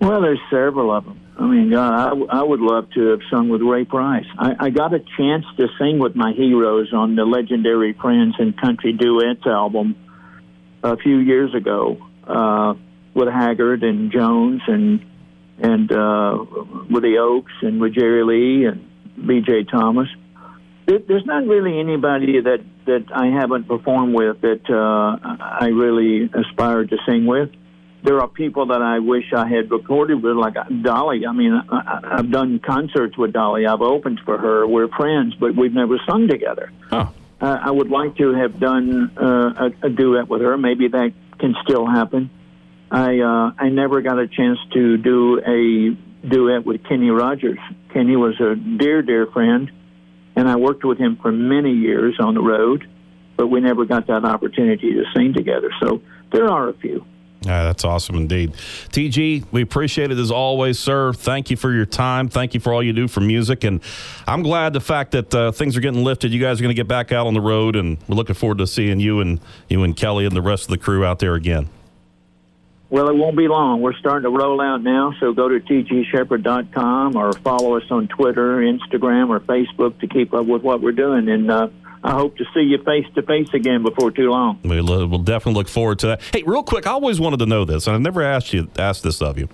Well, 0.00 0.20
there's 0.20 0.40
several 0.50 0.94
of 0.94 1.04
them. 1.04 1.20
I 1.38 1.46
mean, 1.46 1.70
God, 1.70 1.92
I, 2.30 2.38
I 2.38 2.42
would 2.42 2.60
love 2.60 2.90
to 2.92 3.06
have 3.08 3.20
sung 3.30 3.48
with 3.48 3.62
Ray 3.62 3.84
Price. 3.84 4.26
I, 4.38 4.54
I 4.58 4.70
got 4.70 4.92
a 4.94 5.00
chance 5.16 5.44
to 5.58 5.68
sing 5.78 5.98
with 5.98 6.14
my 6.14 6.32
heroes 6.32 6.92
on 6.92 7.14
the 7.16 7.24
legendary 7.24 7.92
Friends 7.94 8.34
and 8.38 8.58
Country 8.60 8.92
Duets 8.92 9.46
album 9.46 9.96
a 10.82 10.96
few 10.98 11.18
years 11.18 11.54
ago 11.54 11.98
uh, 12.26 12.74
with 13.14 13.28
Haggard 13.28 13.82
and 13.82 14.10
Jones 14.12 14.62
and 14.66 15.04
and 15.58 15.90
uh, 15.90 16.44
with 16.90 17.02
the 17.02 17.16
Oaks 17.18 17.52
and 17.62 17.80
with 17.80 17.94
Jerry 17.94 18.22
Lee 18.24 18.66
and 18.66 18.86
B.J. 19.26 19.64
Thomas. 19.64 20.08
There- 20.86 20.98
There's 20.98 21.24
not 21.24 21.46
really 21.46 21.80
anybody 21.80 22.40
that 22.42 22.60
that 22.86 23.06
I 23.14 23.26
haven't 23.26 23.68
performed 23.68 24.14
with 24.14 24.40
that 24.40 24.68
uh, 24.70 25.18
I 25.40 25.66
really 25.68 26.30
aspired 26.32 26.90
to 26.90 26.98
sing 27.06 27.26
with. 27.26 27.50
There 28.02 28.20
are 28.20 28.28
people 28.28 28.66
that 28.66 28.82
I 28.82 29.00
wish 29.00 29.32
I 29.32 29.48
had 29.48 29.70
recorded 29.70 30.22
with, 30.22 30.36
like 30.36 30.54
Dolly. 30.82 31.26
I 31.26 31.32
mean, 31.32 31.52
I, 31.52 32.00
I've 32.04 32.30
done 32.30 32.60
concerts 32.60 33.16
with 33.18 33.32
Dolly. 33.32 33.66
I've 33.66 33.80
opened 33.80 34.20
for 34.24 34.38
her. 34.38 34.66
We're 34.66 34.88
friends, 34.88 35.34
but 35.34 35.56
we've 35.56 35.72
never 35.72 35.98
sung 36.08 36.28
together. 36.28 36.72
Huh. 36.88 37.08
Uh, 37.40 37.58
I 37.60 37.70
would 37.70 37.90
like 37.90 38.16
to 38.16 38.32
have 38.34 38.58
done 38.58 39.10
uh, 39.16 39.70
a, 39.82 39.86
a 39.86 39.90
duet 39.90 40.28
with 40.28 40.40
her. 40.40 40.56
Maybe 40.56 40.88
that 40.88 41.12
can 41.38 41.54
still 41.64 41.86
happen. 41.86 42.30
I 42.90 43.18
uh, 43.18 43.52
I 43.58 43.68
never 43.68 44.00
got 44.00 44.18
a 44.18 44.28
chance 44.28 44.58
to 44.72 44.96
do 44.96 45.40
a 45.40 46.28
duet 46.28 46.64
with 46.64 46.84
Kenny 46.84 47.10
Rogers. 47.10 47.58
Kenny 47.92 48.16
was 48.16 48.40
a 48.40 48.54
dear, 48.54 49.02
dear 49.02 49.26
friend, 49.26 49.70
and 50.36 50.48
I 50.48 50.56
worked 50.56 50.84
with 50.84 50.98
him 50.98 51.16
for 51.16 51.32
many 51.32 51.72
years 51.72 52.16
on 52.20 52.34
the 52.34 52.42
road, 52.42 52.86
but 53.36 53.48
we 53.48 53.60
never 53.60 53.84
got 53.84 54.06
that 54.06 54.24
opportunity 54.24 54.92
to 54.92 55.04
sing 55.14 55.32
together. 55.32 55.70
So 55.82 56.02
there 56.30 56.48
are 56.48 56.68
a 56.68 56.74
few. 56.74 57.04
Yeah, 57.42 57.62
that's 57.64 57.84
awesome 57.84 58.16
indeed. 58.16 58.54
TG, 58.54 59.44
we 59.52 59.62
appreciate 59.62 60.10
it 60.10 60.18
as 60.18 60.32
always, 60.32 60.78
sir. 60.78 61.12
Thank 61.12 61.48
you 61.48 61.56
for 61.56 61.72
your 61.72 61.86
time. 61.86 62.28
Thank 62.28 62.54
you 62.54 62.60
for 62.60 62.72
all 62.72 62.82
you 62.82 62.92
do 62.92 63.06
for 63.06 63.20
music. 63.20 63.62
And 63.62 63.80
I'm 64.26 64.42
glad 64.42 64.72
the 64.72 64.80
fact 64.80 65.12
that 65.12 65.32
uh, 65.32 65.52
things 65.52 65.76
are 65.76 65.80
getting 65.80 66.02
lifted. 66.02 66.32
You 66.32 66.40
guys 66.40 66.58
are 66.58 66.62
going 66.62 66.74
to 66.74 66.80
get 66.80 66.88
back 66.88 67.12
out 67.12 67.26
on 67.26 67.34
the 67.34 67.40
road, 67.40 67.76
and 67.76 67.98
we're 68.08 68.16
looking 68.16 68.34
forward 68.34 68.58
to 68.58 68.66
seeing 68.66 68.98
you 68.98 69.20
and 69.20 69.40
you 69.68 69.84
and 69.84 69.96
Kelly 69.96 70.26
and 70.26 70.34
the 70.34 70.42
rest 70.42 70.64
of 70.64 70.70
the 70.70 70.78
crew 70.78 71.04
out 71.04 71.20
there 71.20 71.34
again. 71.34 71.68
Well, 72.88 73.08
it 73.08 73.16
won't 73.16 73.36
be 73.36 73.48
long. 73.48 73.80
We're 73.80 73.94
starting 73.94 74.22
to 74.30 74.36
roll 74.36 74.60
out 74.60 74.80
now, 74.82 75.12
so 75.18 75.32
go 75.32 75.48
to 75.48 75.58
tgsheppard.com 75.58 77.16
or 77.16 77.32
follow 77.32 77.76
us 77.76 77.82
on 77.90 78.08
Twitter, 78.08 78.58
Instagram, 78.58 79.28
or 79.30 79.40
Facebook 79.40 79.98
to 80.00 80.06
keep 80.06 80.32
up 80.32 80.46
with 80.46 80.62
what 80.62 80.80
we're 80.80 80.92
doing. 80.92 81.28
And 81.28 81.50
uh, 81.50 81.68
I 82.04 82.12
hope 82.12 82.36
to 82.36 82.44
see 82.54 82.60
you 82.60 82.78
face 82.84 83.06
to 83.16 83.22
face 83.22 83.48
again 83.54 83.82
before 83.82 84.10
too 84.12 84.30
long. 84.30 84.60
We 84.62 84.80
lo- 84.80 85.06
We'll 85.06 85.18
definitely 85.18 85.58
look 85.58 85.68
forward 85.68 85.98
to 86.00 86.06
that. 86.08 86.22
Hey, 86.32 86.42
real 86.46 86.62
quick, 86.62 86.86
I 86.86 86.92
always 86.92 87.18
wanted 87.18 87.38
to 87.40 87.46
know 87.46 87.64
this, 87.64 87.86
and 87.88 87.96
I've 87.96 88.02
never 88.02 88.22
asked 88.22 88.52
you 88.52 88.68
asked 88.78 89.02
this 89.02 89.20
of 89.20 89.36
you. 89.38 89.48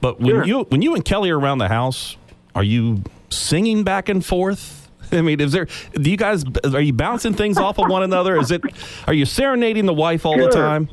But 0.00 0.18
when 0.18 0.30
Sure. 0.30 0.44
you 0.44 0.60
when 0.70 0.82
you 0.82 0.94
and 0.94 1.04
Kelly 1.04 1.30
are 1.30 1.38
around 1.38 1.58
the 1.58 1.68
house, 1.68 2.16
are 2.56 2.64
you 2.64 3.02
singing 3.30 3.84
back 3.84 4.08
and 4.08 4.24
forth? 4.24 4.90
I 5.12 5.20
mean, 5.20 5.40
is 5.40 5.52
there? 5.52 5.68
Do 5.94 6.10
you 6.10 6.16
guys 6.16 6.44
are 6.64 6.80
you 6.80 6.92
bouncing 6.92 7.34
things 7.34 7.58
off 7.58 7.78
of 7.78 7.88
one 7.88 8.02
another? 8.02 8.36
Is 8.36 8.50
it? 8.50 8.62
Are 9.06 9.14
you 9.14 9.24
serenading 9.24 9.86
the 9.86 9.94
wife 9.94 10.26
all 10.26 10.36
the 10.36 10.48
time? 10.50 10.88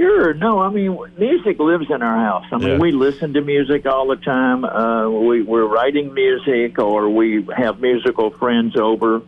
Sure. 0.00 0.32
No, 0.32 0.60
I 0.60 0.70
mean, 0.70 0.98
music 1.18 1.58
lives 1.58 1.84
in 1.90 2.00
our 2.00 2.16
house. 2.24 2.46
I 2.50 2.56
mean, 2.56 2.68
Yeah. 2.68 2.78
we 2.78 2.90
listen 2.90 3.34
to 3.34 3.42
music 3.42 3.84
all 3.84 4.06
the 4.08 4.16
time. 4.16 4.64
Uh, 4.64 5.10
we, 5.10 5.42
we're 5.42 5.66
writing 5.66 6.14
music, 6.14 6.78
or 6.78 7.10
we 7.10 7.46
have 7.54 7.80
musical 7.82 8.30
friends 8.30 8.76
over, 8.76 9.20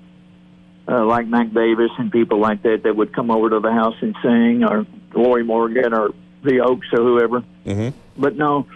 uh, 0.89 1.05
like 1.05 1.27
Mac 1.27 1.53
Davis 1.53 1.91
and 1.99 2.11
people 2.11 2.39
like 2.39 2.63
that, 2.63 2.85
that 2.85 2.97
would 2.97 3.13
come 3.13 3.31
over 3.31 3.51
to 3.51 3.61
the 3.61 3.71
house 3.71 3.97
and 4.01 4.17
sing, 4.23 4.65
or 4.65 4.87
Lorrie 5.13 5.45
Morgan, 5.45 5.93
or 5.93 6.15
the 6.43 6.61
Oaks, 6.61 6.87
or 6.95 7.03
whoever. 7.03 7.45
Mm-hmm. 7.67 7.91
But 8.17 8.37
no, 8.37 8.67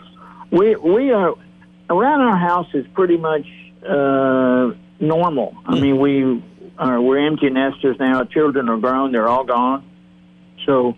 we 0.50 0.76
we 0.76 1.12
are 1.12 1.34
around 1.88 2.20
our 2.20 2.36
house 2.36 2.68
is 2.74 2.86
pretty 2.94 3.16
much 3.16 3.46
uh, 3.88 4.72
normal. 5.00 5.56
I 5.64 5.80
mean, 5.80 5.98
we 5.98 6.42
are 6.78 7.00
we're 7.00 7.26
empty 7.26 7.48
nesters 7.48 7.96
now. 7.98 8.24
Children 8.24 8.68
are 8.68 8.76
grown; 8.76 9.12
they're 9.12 9.28
all 9.28 9.44
gone. 9.44 9.82
So, 10.66 10.96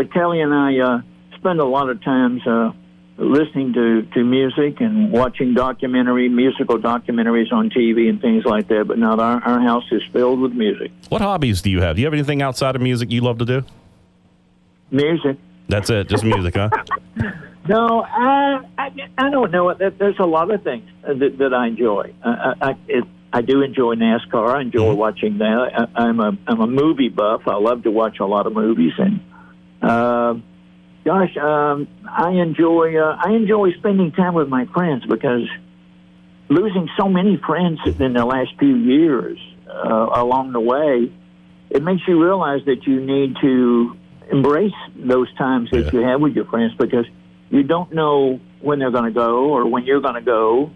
but 0.00 0.12
Kelly 0.14 0.40
and 0.40 0.54
I 0.54 0.78
uh, 0.78 1.00
spend 1.36 1.60
a 1.60 1.64
lot 1.64 1.90
of 1.90 2.02
times 2.02 2.46
uh, 2.46 2.72
listening 3.18 3.74
to 3.74 4.02
to 4.14 4.24
music 4.24 4.80
and 4.80 5.12
watching 5.12 5.52
documentary 5.52 6.30
musical 6.30 6.78
documentaries 6.78 7.52
on 7.52 7.68
TV 7.68 8.08
and 8.08 8.18
things 8.18 8.46
like 8.46 8.68
that. 8.68 8.86
But 8.88 8.96
now 8.98 9.18
our 9.18 9.42
our 9.44 9.60
house 9.60 9.84
is 9.92 10.00
filled 10.10 10.40
with 10.40 10.52
music. 10.52 10.90
What 11.10 11.20
hobbies 11.20 11.60
do 11.60 11.68
you 11.68 11.82
have? 11.82 11.96
Do 11.96 12.00
you 12.00 12.06
have 12.06 12.14
anything 12.14 12.40
outside 12.40 12.76
of 12.76 12.80
music 12.80 13.10
you 13.10 13.20
love 13.20 13.36
to 13.38 13.44
do? 13.44 13.62
Music. 14.90 15.36
That's 15.68 15.90
it, 15.90 16.08
just 16.08 16.24
music, 16.24 16.54
huh? 16.56 16.70
No, 17.68 18.02
I, 18.02 18.62
I, 18.78 18.90
I 19.18 19.30
don't 19.30 19.50
know. 19.52 19.72
There's 19.74 20.18
a 20.18 20.26
lot 20.26 20.50
of 20.50 20.64
things 20.64 20.88
that, 21.02 21.36
that 21.38 21.54
I 21.54 21.68
enjoy. 21.68 22.12
I, 22.24 22.30
I, 22.30 22.68
I- 22.70 22.76
it, 22.88 23.04
I 23.32 23.42
do 23.42 23.60
enjoy 23.62 23.94
NASCAR. 23.94 24.48
I 24.56 24.62
enjoy 24.62 24.92
watching 24.94 25.38
that. 25.38 25.88
I, 25.94 26.02
I'm 26.02 26.18
a 26.18 26.36
I'm 26.48 26.60
a 26.60 26.66
movie 26.66 27.10
buff. 27.10 27.42
I 27.46 27.54
love 27.56 27.84
to 27.84 27.90
watch 27.92 28.18
a 28.18 28.24
lot 28.24 28.46
of 28.48 28.54
movies, 28.54 28.94
and 28.98 29.20
uh, 29.82 30.34
gosh, 31.04 31.36
um, 31.36 31.88
I 32.08 32.30
enjoy 32.32 32.96
uh, 32.96 33.16
I 33.24 33.32
enjoy 33.32 33.72
spending 33.78 34.12
time 34.12 34.34
with 34.34 34.48
my 34.48 34.66
friends 34.66 35.04
because 35.06 35.48
losing 36.48 36.88
so 36.98 37.08
many 37.08 37.36
friends 37.46 37.78
in 37.98 38.12
the 38.12 38.24
last 38.24 38.50
few 38.58 38.74
years 38.76 39.38
uh, 39.68 40.08
along 40.14 40.52
the 40.52 40.60
way, 40.60 41.12
it 41.70 41.82
makes 41.82 42.02
you 42.08 42.22
realize 42.22 42.60
that 42.66 42.86
you 42.86 43.00
need 43.00 43.36
to 43.40 43.96
embrace 44.30 44.72
those 44.96 45.32
times 45.36 45.70
that 45.70 45.86
Yeah. 45.86 46.00
you 46.00 46.06
have 46.06 46.20
with 46.20 46.34
your 46.34 46.44
friends 46.46 46.72
because 46.78 47.06
you 47.50 47.62
don't 47.62 47.92
know 47.92 48.40
when 48.60 48.78
they're 48.78 48.90
going 48.90 49.04
to 49.04 49.10
go 49.10 49.50
or 49.50 49.66
when 49.68 49.84
you're 49.84 50.00
going 50.00 50.14
to 50.14 50.20
go. 50.20 50.70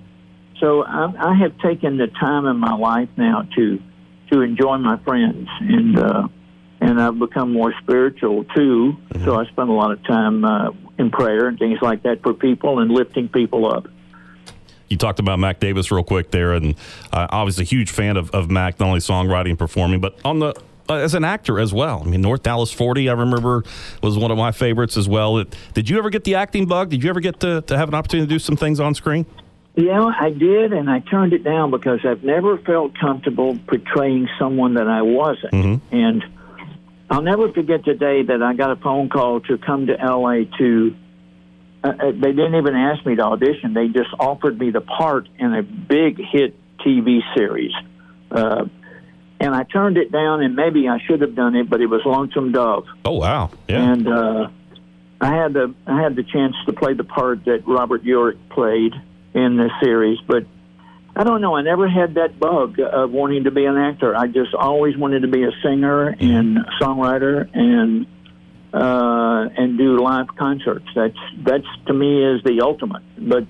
So 0.61 0.85
I, 0.85 1.13
I 1.19 1.35
have 1.35 1.59
taken 1.59 1.99
the 1.99 2.07
time 2.07 2.47
in 2.47 2.57
my 2.57 2.75
life 2.75 3.09
now 3.17 3.43
to 3.57 3.81
to 4.33 4.41
enjoy 4.41 4.79
my 4.79 4.97
friends 5.05 5.49
and 5.61 5.99
uh, 5.99 6.29
and 6.85 7.01
I've 7.01 7.19
become 7.19 7.53
more 7.53 7.73
spiritual 7.83 8.45
too. 8.45 8.97
So 9.25 9.35
I 9.37 9.47
spend 9.47 9.71
a 9.71 9.73
lot 9.73 9.91
of 9.91 10.05
time 10.05 10.45
uh, 10.45 10.71
in 10.99 11.11
prayer 11.11 11.49
and 11.49 11.59
things 11.59 11.79
like 11.81 12.03
that 12.03 12.23
for 12.23 12.35
people 12.35 12.81
and 12.81 12.91
lifting 12.91 13.29
people 13.29 13.67
up. 13.67 13.89
You 14.89 14.99
talked 14.99 15.19
about 15.19 15.39
Mac 15.39 15.61
Davis 15.61 15.91
real 15.91 16.05
quick 16.05 16.31
there, 16.31 16.53
and 16.53 16.75
uh, 17.11 17.27
I 17.31 17.43
was 17.43 17.59
a 17.59 17.65
huge 17.65 17.91
fan 17.91 18.19
of, 18.19 18.31
of 18.33 18.51
Mac, 18.51 18.79
not 18.79 18.89
only 18.89 19.01
songwriting 19.01 19.51
and 19.51 19.59
performing, 19.59 20.01
but 20.01 20.19
on 20.25 20.41
the 20.41 20.55
uh, 20.87 20.97
as 20.97 21.15
an 21.15 21.25
actor 21.25 21.59
as 21.59 21.73
well. 21.73 22.03
I 22.05 22.07
mean, 22.07 22.21
North 22.21 22.43
Dallas 22.43 22.71
40, 22.71 23.09
I 23.09 23.15
remember, 23.15 23.65
was 24.03 24.19
one 24.19 24.31
of 24.31 24.37
my 24.37 24.53
favorites 24.53 24.99
as 24.99 25.09
well. 25.09 25.39
It, 25.39 25.57
did 25.73 25.89
you 25.89 25.97
ever 25.97 26.11
get 26.11 26.25
the 26.25 26.35
acting 26.35 26.67
bug? 26.67 26.91
Did 26.91 27.03
you 27.03 27.09
ever 27.09 27.21
get 27.21 27.41
to, 27.41 27.63
to 27.63 27.79
have 27.79 27.89
an 27.89 27.95
opportunity 27.95 28.27
to 28.29 28.35
do 28.35 28.39
some 28.39 28.57
things 28.57 28.79
on 28.79 28.95
screen? 28.95 29.25
Yeah, 29.77 30.05
I 30.05 30.29
did, 30.29 30.75
and 30.75 30.91
I 30.91 31.01
turned 31.01 31.33
it 31.33 31.43
down 31.43 31.71
because 31.71 32.01
I've 32.05 32.23
never 32.23 32.59
felt 32.59 32.93
comfortable 32.99 33.59
portraying 33.67 34.29
someone 34.39 34.75
that 34.75 34.87
I 34.87 35.01
wasn't. 35.01 35.83
And 35.91 36.25
I'll 37.11 37.23
never 37.23 37.53
forget 37.53 37.85
the 37.85 37.95
day 37.95 38.23
that 38.23 38.43
I 38.43 38.55
got 38.55 38.71
a 38.73 38.77
phone 38.77 39.09
call 39.09 39.41
to 39.41 39.59
come 39.59 39.87
to 39.87 39.93
LA 39.95 40.45
to. 40.59 40.95
Uh, 41.83 41.89
uh, 41.89 42.13
they 42.13 42.33
didn't 42.33 42.55
even 42.55 42.75
ask 42.75 43.05
me 43.05 43.15
to 43.17 43.23
audition. 43.23 43.75
They 43.75 43.89
just 43.89 44.09
offered 44.19 44.59
me 44.59 44.71
the 44.71 44.81
part 44.81 45.29
in 45.39 45.53
a 45.53 45.63
big 45.63 46.19
hit 46.19 46.57
TV 46.81 47.21
series. 47.37 47.73
Uh, 48.31 48.65
and 49.39 49.55
I 49.55 49.65
turned 49.65 49.99
it 49.99 50.11
down, 50.11 50.43
and 50.43 50.57
maybe 50.57 50.89
I 50.89 50.99
should 51.07 51.21
have 51.21 51.35
done 51.35 51.55
it, 51.57 51.69
but 51.69 51.83
it 51.83 51.87
was 51.87 52.01
Lonesome 52.07 52.53
Dove 52.53 52.87
Oh, 53.05 53.13
wow. 53.19 53.51
Yeah. 53.69 53.93
and 53.93 54.09
uh, 54.09 54.49
I 55.21 55.35
had 55.35 55.53
the 55.53 55.75
I 55.87 56.01
had 56.01 56.17
the 56.17 56.23
chance 56.23 56.55
to 56.67 56.73
play 56.73 56.95
the 56.95 57.05
part 57.05 57.45
that 57.45 57.65
Robert 57.67 58.03
Urich 58.05 58.39
played 58.49 58.95
in 59.35 59.57
the 59.57 59.69
series, 59.83 60.19
but 60.27 60.47
I 61.17 61.23
don't 61.23 61.41
know. 61.41 61.55
I 61.55 61.63
never 61.63 61.89
had 61.89 62.15
that 62.15 62.39
bug 62.41 62.81
of 62.81 63.11
wanting 63.11 63.45
to 63.45 63.53
be 63.53 63.65
an 63.65 63.77
actor. 63.77 64.17
I 64.17 64.27
just 64.27 64.53
always 64.53 64.97
wanted 64.97 65.21
to 65.21 65.29
be 65.29 65.45
a 65.45 65.53
singer 65.63 66.09
and 66.09 66.59
songwriter 66.81 67.49
and 67.55 68.07
uh, 68.73 69.49
and 69.57 69.79
do 69.79 69.97
live 70.03 70.27
concerts. 70.37 70.87
That's 70.95 71.17
that's 71.45 71.67
to 71.87 71.95
me 71.95 72.25
is 72.25 72.43
the 72.43 72.61
ultimate. 72.63 73.03
But 73.17 73.47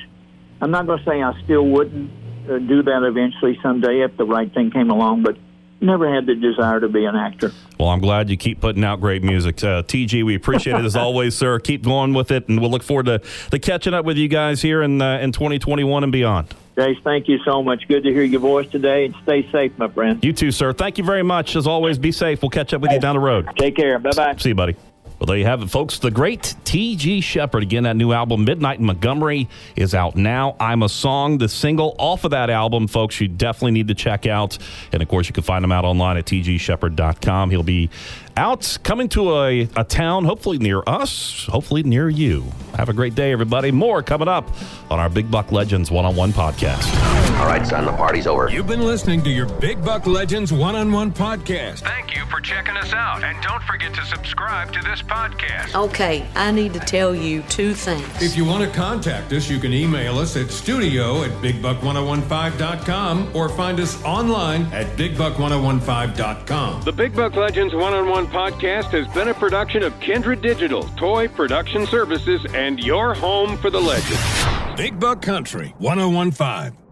I'm 0.60 0.70
not 0.70 0.86
going 0.86 0.98
to 0.98 1.04
say 1.04 1.22
I 1.22 1.32
still 1.44 1.64
wouldn't 1.66 2.10
uh, 2.48 2.58
do 2.58 2.82
that 2.82 3.02
eventually 3.02 3.58
someday 3.62 4.02
if 4.02 4.16
the 4.18 4.26
right 4.26 4.52
thing 4.52 4.70
came 4.70 4.90
along, 4.90 5.22
but 5.22 5.38
never 5.80 6.12
had 6.12 6.26
the 6.26 6.34
desire 6.34 6.80
to 6.80 6.88
be 6.88 7.04
an 7.04 7.16
actor. 7.16 7.52
well, 7.78 7.88
I'm 7.88 8.00
glad 8.00 8.30
you 8.30 8.36
keep 8.36 8.60
putting 8.60 8.84
out 8.84 9.00
great 9.00 9.22
music. 9.22 9.62
Uh, 9.62 9.82
TG, 9.82 10.24
we 10.24 10.34
appreciate 10.34 10.78
it 10.78 10.84
as 10.84 10.96
always, 11.04 11.36
sir. 11.36 11.58
Keep 11.58 11.82
going 11.84 12.14
with 12.14 12.30
it, 12.30 12.48
and 12.48 12.60
we'll 12.60 12.70
look 12.70 12.82
forward 12.82 13.06
to, 13.06 13.20
to 13.50 13.58
catching 13.58 13.94
up 13.94 14.04
with 14.04 14.16
you 14.16 14.28
guys 14.28 14.62
here 14.62 14.82
in, 14.82 15.00
uh, 15.02 15.18
in 15.18 15.32
2021 15.32 16.02
and 16.02 16.12
beyond. 16.12 16.48
Jace, 16.76 17.00
thank 17.04 17.28
you 17.28 17.38
so 17.44 17.62
much. 17.62 17.86
Good 17.86 18.02
to 18.02 18.10
hear 18.12 18.24
your 18.24 18.40
voice 18.40 18.68
today, 18.68 19.04
and 19.04 19.14
stay 19.22 19.48
safe, 19.52 19.72
my 19.78 19.88
friend. 19.88 20.24
You 20.24 20.32
too, 20.32 20.50
sir. 20.50 20.72
Thank 20.72 20.98
you 20.98 21.04
very 21.04 21.22
much. 21.22 21.54
As 21.54 21.66
always, 21.66 21.98
be 21.98 22.10
safe. 22.12 22.42
We'll 22.42 22.50
catch 22.50 22.74
up 22.74 22.80
with 22.80 22.90
you 22.90 23.00
down 23.00 23.14
the 23.14 23.20
road. 23.20 23.48
Take 23.56 23.76
care. 23.76 23.98
Bye 23.98 24.10
bye. 24.16 24.34
See 24.36 24.48
you, 24.50 24.54
buddy. 24.54 24.93
Well, 25.24 25.28
there 25.28 25.38
you 25.38 25.46
have 25.46 25.62
it, 25.62 25.70
folks. 25.70 26.00
The 26.00 26.10
great 26.10 26.54
T.G. 26.64 27.22
Sheppard. 27.22 27.62
Again, 27.62 27.84
that 27.84 27.96
new 27.96 28.12
album, 28.12 28.44
Midnight 28.44 28.78
in 28.78 28.84
Montgomery, 28.84 29.48
is 29.74 29.94
out 29.94 30.16
now. 30.16 30.54
I'm 30.60 30.82
a 30.82 30.88
Song, 30.90 31.38
the 31.38 31.48
single 31.48 31.96
off 31.98 32.24
of 32.24 32.32
that 32.32 32.50
album, 32.50 32.86
folks, 32.88 33.18
you 33.22 33.28
definitely 33.28 33.70
need 33.70 33.88
to 33.88 33.94
check 33.94 34.26
out. 34.26 34.58
And 34.92 35.00
of 35.02 35.08
course, 35.08 35.26
you 35.26 35.32
can 35.32 35.42
find 35.42 35.64
him 35.64 35.72
out 35.72 35.86
online 35.86 36.18
at 36.18 36.26
tgsheppard.com. 36.26 37.48
He'll 37.48 37.62
be 37.62 37.88
out 38.36 38.76
coming 38.82 39.08
to 39.08 39.38
a, 39.38 39.66
a 39.76 39.84
town, 39.84 40.26
hopefully 40.26 40.58
near 40.58 40.82
us, 40.86 41.46
hopefully 41.46 41.84
near 41.84 42.10
you. 42.10 42.44
Have 42.76 42.90
a 42.90 42.92
great 42.92 43.14
day, 43.14 43.32
everybody. 43.32 43.70
More 43.70 44.02
coming 44.02 44.28
up 44.28 44.50
on 44.90 44.98
our 44.98 45.08
Big 45.08 45.30
Buck 45.30 45.52
Legends 45.52 45.90
one 45.90 46.04
on 46.04 46.14
one 46.14 46.32
podcast. 46.34 47.23
All 47.34 47.46
right, 47.50 47.66
son, 47.66 47.84
the 47.84 47.92
party's 47.92 48.26
over. 48.26 48.48
You've 48.48 48.66
been 48.66 48.80
listening 48.84 49.22
to 49.24 49.30
your 49.30 49.46
Big 49.46 49.84
Buck 49.84 50.06
Legends 50.06 50.52
one 50.52 50.74
on 50.76 50.90
one 50.92 51.12
podcast. 51.12 51.80
Thank 51.80 52.14
you 52.14 52.24
for 52.26 52.40
checking 52.40 52.76
us 52.76 52.92
out. 52.92 53.22
And 53.24 53.40
don't 53.42 53.62
forget 53.64 53.92
to 53.94 54.04
subscribe 54.06 54.72
to 54.72 54.80
this 54.82 55.02
podcast. 55.02 55.74
Okay, 55.74 56.26
I 56.36 56.50
need 56.52 56.72
to 56.74 56.80
tell 56.80 57.14
you 57.14 57.42
two 57.42 57.74
things. 57.74 58.06
If 58.22 58.36
you 58.36 58.44
want 58.44 58.64
to 58.64 58.70
contact 58.76 59.32
us, 59.32 59.50
you 59.50 59.58
can 59.58 59.72
email 59.74 60.18
us 60.18 60.36
at 60.36 60.50
studio 60.50 61.22
at 61.24 61.30
bigbuck1015.com 61.42 63.36
or 63.36 63.48
find 63.50 63.78
us 63.80 64.02
online 64.04 64.62
at 64.72 64.86
bigbuck1015.com. 64.96 66.82
The 66.82 66.92
Big 66.92 67.14
Buck 67.14 67.34
Legends 67.34 67.74
One 67.74 67.94
on 67.94 68.08
One 68.08 68.26
podcast 68.28 68.86
has 68.92 69.06
been 69.08 69.28
a 69.28 69.34
production 69.34 69.82
of 69.82 69.98
Kindred 70.00 70.40
Digital, 70.40 70.84
Toy 70.96 71.28
Production 71.28 71.86
Services, 71.86 72.46
and 72.54 72.78
your 72.82 73.12
home 73.14 73.58
for 73.58 73.70
the 73.70 73.80
legends. 73.80 74.76
Big 74.76 74.98
Buck 74.98 75.20
Country 75.20 75.74
1015. 75.78 76.83